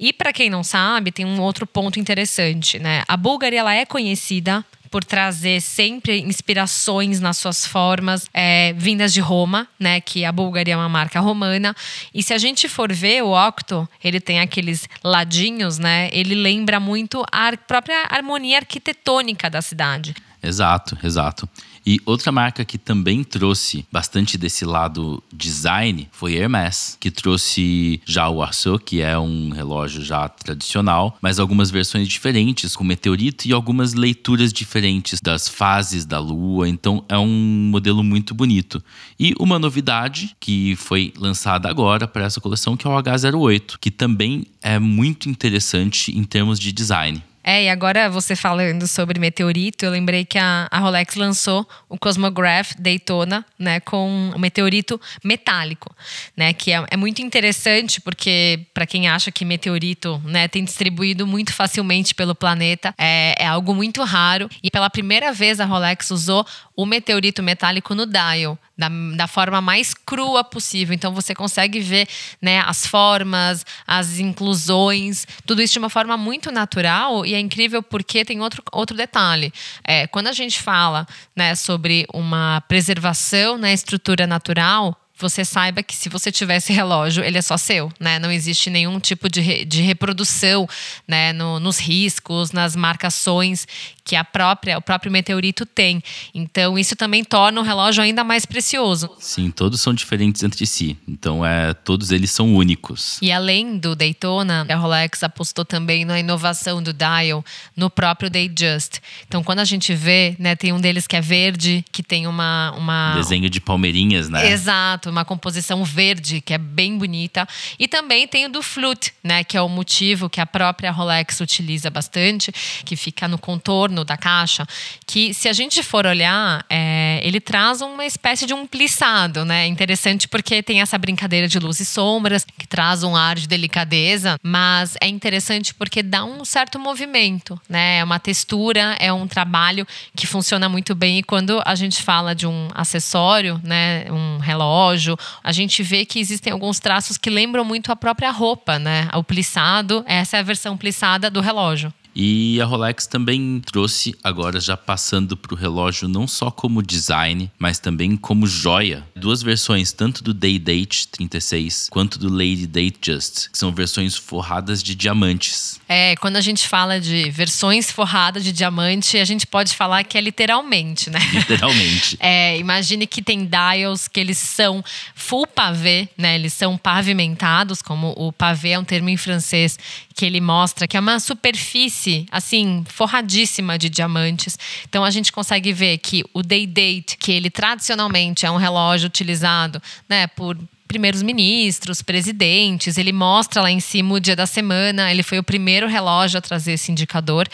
E 0.01 0.13
para 0.13 0.33
quem 0.33 0.51
não 0.51 0.65
sabe, 0.65 1.13
tem 1.13 1.25
um 1.25 1.41
outro 1.41 1.67
ponto 1.67 2.01
interessante, 2.01 2.79
né? 2.79 3.05
A 3.07 3.17
Bulgari 3.17 3.57
ela 3.57 3.73
é 3.73 3.87
conhecida 3.87 4.65
por 4.97 5.05
trazer 5.05 5.61
sempre 5.61 6.21
inspirações 6.21 7.21
nas 7.21 7.37
suas 7.37 7.67
formas 7.67 8.27
é, 8.33 8.73
vindas 8.73 9.13
de 9.13 9.21
Roma, 9.21 9.69
né? 9.79 10.01
Que 10.01 10.25
a 10.25 10.33
Bulgaria 10.33 10.73
é 10.73 10.77
uma 10.77 10.89
marca 10.89 11.21
romana. 11.21 11.77
E 12.15 12.23
se 12.23 12.33
a 12.33 12.39
gente 12.39 12.67
for 12.67 12.91
ver 12.91 13.23
o 13.23 13.33
Octo, 13.33 13.87
ele 14.03 14.19
tem 14.19 14.41
aqueles 14.41 14.89
ladinhos, 15.05 15.79
né? 15.79 16.09
Ele 16.13 16.35
lembra 16.35 16.81
muito 16.81 17.23
a 17.31 17.55
própria 17.59 18.07
harmonia 18.09 18.57
arquitetônica 18.57 19.51
da 19.51 19.61
cidade. 19.61 20.15
Exato, 20.43 20.97
exato. 21.05 21.47
E 21.87 22.01
outra 22.05 22.33
marca 22.33 22.65
que 22.65 22.79
também 22.79 23.23
trouxe 23.23 23.87
bastante 23.93 24.37
desse 24.37 24.65
lado 24.65 25.23
design 25.33 26.09
foi 26.11 26.35
Hermès, 26.35 26.97
que 26.99 27.13
trouxe 27.13 28.01
já 28.05 28.29
o 28.29 28.43
Arceau, 28.43 28.77
que 28.77 29.01
é 29.01 29.17
um 29.17 29.51
relógio 29.51 30.03
já 30.03 30.29
tradicional, 30.29 31.17
mas 31.23 31.39
algumas 31.39 31.71
versões 31.71 32.09
diferentes, 32.09 32.75
com 32.75 32.83
meteorito 32.83 33.47
e 33.47 33.53
algumas 33.53 33.95
leituras 33.95 34.53
diferentes 34.53 35.21
das 35.21 35.49
fases 35.49 36.05
da 36.05 36.19
lua. 36.19 36.69
Então 36.69 37.05
é 37.09 37.17
um 37.17 37.69
modelo 37.71 38.03
muito 38.03 38.35
bonito. 38.35 38.83
E 39.19 39.33
uma 39.39 39.57
novidade 39.57 40.35
que 40.41 40.75
foi 40.75 41.13
lançada 41.17 41.69
agora 41.69 42.09
para 42.09 42.25
essa 42.25 42.41
coleção, 42.41 42.77
que 42.77 42.85
é 42.85 42.91
o 42.91 43.01
H08, 43.01 43.77
que 43.81 43.93
também 43.93 44.45
é 44.61 44.81
muito 44.81 45.29
interessante 45.29 46.11
em 46.11 46.25
termos 46.25 46.59
de 46.59 46.73
design. 46.73 47.23
É, 47.49 47.63
e 47.63 47.69
agora 47.69 48.11
você 48.11 48.35
falando 48.35 48.89
sobre 48.89 49.21
meteorito, 49.21 49.85
eu 49.85 49.93
lembrei 49.93 50.25
que 50.25 50.37
a, 50.37 50.67
a 50.69 50.81
Rolex 50.81 51.15
lançou 51.15 51.65
o 51.89 51.97
Cosmograph 51.97 52.73
Daytona, 52.77 53.47
né, 53.57 53.79
com 53.79 54.33
um 54.35 54.37
meteorito 54.37 55.01
metálico, 55.23 55.95
né, 56.37 56.53
que 56.53 56.73
é, 56.73 56.85
é 56.91 56.97
muito 56.97 57.23
interessante 57.23 58.01
porque 58.01 58.67
para 58.75 58.85
quem 58.85 59.07
acha 59.07 59.31
que 59.31 59.45
meteorito, 59.45 60.21
né, 60.25 60.49
tem 60.49 60.65
distribuído 60.65 61.25
muito 61.25 61.53
facilmente 61.53 62.17
pelo 62.17 62.35
planeta, 62.35 62.93
é, 62.99 63.37
é 63.39 63.47
algo 63.47 63.73
muito 63.73 64.03
raro. 64.03 64.51
E 64.61 64.69
pela 64.69 64.91
primeira 64.91 65.33
vez 65.33 65.61
a 65.61 65.65
Rolex 65.65 66.11
usou 66.11 66.45
o 66.75 66.85
meteorito 66.85 67.45
metálico 67.45 67.95
no 67.95 68.07
dial, 68.07 68.59
da, 68.77 68.89
da 69.17 69.27
forma 69.27 69.61
mais 69.61 69.95
crua 69.95 70.45
possível. 70.45 70.95
Então 70.95 71.15
você 71.15 71.35
consegue 71.35 71.81
ver 71.81 72.07
né, 72.41 72.61
as 72.67 72.87
formas, 72.87 73.65
as 73.87 74.19
inclusões, 74.19 75.27
tudo 75.47 75.63
isso 75.63 75.75
de 75.75 75.79
uma 75.79 75.91
forma 75.91 76.17
muito 76.17 76.51
natural 76.51 77.25
e 77.25 77.35
é 77.35 77.41
incrível 77.41 77.83
porque 77.83 78.25
tem 78.25 78.41
outro, 78.41 78.63
outro 78.73 78.97
detalhe. 78.97 79.53
É, 79.85 80.07
quando 80.07 80.27
a 80.29 80.33
gente 80.33 80.61
fala 80.61 81.07
né, 81.35 81.55
sobre 81.55 82.07
uma 82.13 82.61
preservação 82.63 83.57
na 83.57 83.73
estrutura 83.73 84.27
natural, 84.27 84.97
você 85.19 85.45
saiba 85.45 85.83
que 85.83 85.95
se 85.95 86.09
você 86.09 86.31
tiver 86.31 86.57
esse 86.57 86.73
relógio, 86.73 87.25
ele 87.25 87.39
é 87.39 87.43
só 87.43 87.57
seu, 87.57 87.91
né? 87.99 88.19
Não 88.19 88.31
existe 88.31 88.71
nenhum 88.71 89.01
tipo 89.01 89.29
de, 89.29 89.41
re, 89.41 89.65
de 89.65 89.83
reprodução, 89.83 90.69
né? 91.07 91.33
No, 91.33 91.59
nos 91.59 91.79
riscos, 91.79 92.53
nas 92.53 92.77
marcações 92.77 93.67
que 94.07 94.15
a 94.15 94.25
própria, 94.25 94.79
o 94.79 94.81
próprio 94.81 95.11
meteorito 95.11 95.67
tem. 95.67 96.01
Então, 96.33 96.79
isso 96.79 96.95
também 96.95 97.25
torna 97.25 97.61
o 97.61 97.65
relógio 97.65 98.05
ainda 98.05 98.23
mais 98.23 98.47
precioso. 98.47 99.11
Sim, 99.19 99.51
todos 99.51 99.81
são 99.81 99.93
diferentes 99.93 100.45
entre 100.45 100.65
si. 100.65 100.97
Então, 101.09 101.45
é, 101.45 101.75
todos 101.75 102.13
eles 102.13 102.31
são 102.31 102.55
únicos. 102.55 103.19
E 103.21 103.33
além 103.33 103.77
do 103.79 103.97
Daytona, 103.97 104.65
a 104.69 104.77
Rolex 104.77 105.25
apostou 105.25 105.65
também 105.65 106.05
na 106.05 106.21
inovação 106.21 106.81
do 106.81 106.93
dial 106.93 107.45
no 107.77 107.91
próprio 107.91 108.31
Datejust. 108.31 109.01
Então, 109.27 109.43
quando 109.43 109.59
a 109.59 109.65
gente 109.65 109.93
vê, 109.93 110.37
né, 110.39 110.55
tem 110.55 110.73
um 110.73 110.81
deles 110.81 111.09
que 111.09 111.17
é 111.17 111.21
verde, 111.21 111.85
que 111.91 112.03
tem 112.03 112.29
uma, 112.29 112.73
uma 112.77 113.15
desenho 113.17 113.51
de 113.51 113.61
palmeirinhas, 113.61 114.29
né? 114.29 114.51
Exato, 114.51 115.06
uma 115.11 115.25
composição 115.25 115.85
verde 115.85 116.41
que 116.41 116.55
é 116.55 116.59
bem 116.59 116.99
bonita. 116.99 117.47
E 117.79 117.89
também 117.89 118.27
tem 118.27 118.47
o 118.47 118.49
do 118.49 118.63
flute, 118.63 119.13
né, 119.23 119.45
que 119.45 119.57
é 119.57 119.63
o 119.63 119.69
motivo 119.69 120.29
que 120.29 120.41
a 120.41 120.47
própria 120.47 120.91
Rolex 120.91 121.41
utiliza 121.41 121.91
bastante, 121.91 122.53
que 122.85 122.97
fica 122.97 123.29
no 123.29 123.39
contorno 123.39 124.05
da 124.05 124.17
caixa, 124.17 124.67
que 125.07 125.33
se 125.33 125.49
a 125.49 125.53
gente 125.53 125.83
for 125.83 126.07
olhar, 126.07 126.65
é, 126.69 127.21
ele 127.23 127.41
traz 127.41 127.81
uma 127.81 128.05
espécie 128.05 128.47
de 128.47 128.55
um 128.55 128.67
plissado, 128.67 129.45
né? 129.45 129.67
Interessante 129.67 130.29
porque 130.29 130.63
tem 130.63 130.81
essa 130.81 130.99
brincadeira 130.99 131.49
de 131.49 131.59
luz 131.59 131.81
e 131.81 131.85
sombras, 131.85 132.47
que 132.59 132.67
traz 132.67 133.03
um 133.03 133.15
ar 133.15 133.37
de 133.37 133.47
delicadeza, 133.47 134.37
mas 134.43 134.97
é 135.01 135.09
interessante 135.09 135.75
porque 135.75 136.03
dá 136.03 136.25
um 136.25 136.45
certo 136.45 136.79
movimento, 136.79 137.61
né? 137.69 137.99
É 137.99 138.05
uma 138.05 138.19
textura, 138.19 138.97
é 138.99 139.13
um 139.13 139.27
trabalho 139.27 139.87
que 140.15 140.27
funciona 140.27 140.69
muito 140.69 140.95
bem. 140.95 141.19
E 141.19 141.23
quando 141.23 141.63
a 141.65 141.75
gente 141.75 142.03
fala 142.03 142.35
de 142.35 142.47
um 142.47 142.69
acessório, 142.75 143.61
né? 143.63 144.07
Um 144.11 144.39
relógio, 144.39 144.96
a 145.43 145.53
gente 145.53 145.83
vê 145.83 146.05
que 146.05 146.19
existem 146.19 146.53
alguns 146.53 146.79
traços 146.79 147.17
que 147.17 147.31
lembram 147.31 147.65
muito 147.65 147.93
a 147.93 147.97
própria 147.97 148.31
roupa, 148.31 148.79
né? 148.79 149.09
O 149.15 149.23
plissado, 149.23 150.05
essa 150.07 150.37
é 150.37 150.41
a 150.41 150.43
versão 150.43 150.77
plissada 150.77 151.31
do 151.31 151.41
relógio. 151.41 151.93
E 152.19 152.59
a 152.63 152.65
Rolex 152.65 153.07
também 153.07 153.61
trouxe, 153.61 154.15
agora 154.25 154.59
já 154.59 154.75
passando 154.75 155.37
para 155.37 155.53
o 155.53 155.57
relógio, 155.57 156.09
não 156.09 156.27
só 156.27 156.51
como 156.51 156.83
design, 156.83 157.51
mas 157.59 157.79
também 157.79 158.17
como 158.17 158.47
joia. 158.47 159.07
Duas 159.15 159.43
versões, 159.43 159.93
tanto 159.93 160.25
do 160.25 160.33
Day 160.33 160.59
Date 160.59 161.09
36 161.09 161.89
quanto 161.91 162.19
do 162.19 162.33
Lady 162.33 162.67
Date 162.67 162.99
Just, 163.05 163.51
que 163.51 163.59
são 163.59 163.71
versões 163.71 164.17
forradas 164.17 164.83
de 164.83 164.95
diamantes. 164.95 165.79
É, 165.87 166.17
quando 166.17 166.37
a 166.37 166.41
gente 166.41 166.67
fala 166.67 166.99
de 166.99 167.29
versões 167.29 167.91
forradas 167.91 168.43
de 168.43 168.51
diamante, 168.51 169.19
a 169.19 169.25
gente 169.27 169.47
pode 169.47 169.75
falar 169.75 170.03
que 170.03 170.17
é 170.17 170.21
literalmente, 170.23 171.11
né? 171.11 171.19
Literalmente. 171.35 172.17
é, 172.21 172.57
imagine 172.57 173.07
que 173.07 173.21
tem 173.21 173.45
dials 173.47 174.09
que 174.09 174.19
eles 174.19 174.39
são 174.39 174.83
full 175.15 175.47
pavê, 175.47 176.09
né? 176.17 176.35
Eles 176.37 176.55
são 176.55 176.79
pavimentados, 176.79 177.83
como 177.83 178.15
o 178.17 178.33
pavê 178.33 178.71
é 178.71 178.79
um 178.79 178.85
termo 178.85 179.11
em 179.11 179.19
francês 179.19 179.79
que 180.15 180.25
ele 180.25 180.41
mostra 180.41 180.89
que 180.89 180.97
é 180.97 181.01
uma 181.01 181.21
superfície 181.21 182.06
assim 182.31 182.85
forradíssima 182.89 183.79
de 183.79 183.89
diamantes. 183.89 184.59
Então 184.89 185.05
a 185.05 185.11
gente 185.11 185.33
consegue 185.33 185.73
ver 185.73 185.99
que 185.99 186.25
o 186.33 186.43
day 186.43 186.67
date, 186.67 187.17
que 187.19 187.33
ele 187.33 187.51
tradicionalmente 187.51 188.47
é 188.47 188.51
um 188.51 188.57
relógio 188.57 189.07
utilizado, 189.07 189.83
né, 190.09 190.27
por 190.27 190.57
primeiros 190.87 191.23
ministros, 191.23 192.01
presidentes. 192.01 192.97
Ele 192.97 193.13
mostra 193.13 193.61
lá 193.61 193.71
em 193.71 193.81
cima 193.81 194.15
o 194.15 194.21
dia 194.21 194.37
da 194.37 194.47
semana. 194.47 195.11
Ele 195.11 195.23
foi 195.23 195.39
o 195.39 195.43
primeiro 195.43 195.87
relógio 195.87 196.39
a 196.39 196.41
trazer 196.41 196.73
esse 196.73 196.91
indicador. 196.91 197.49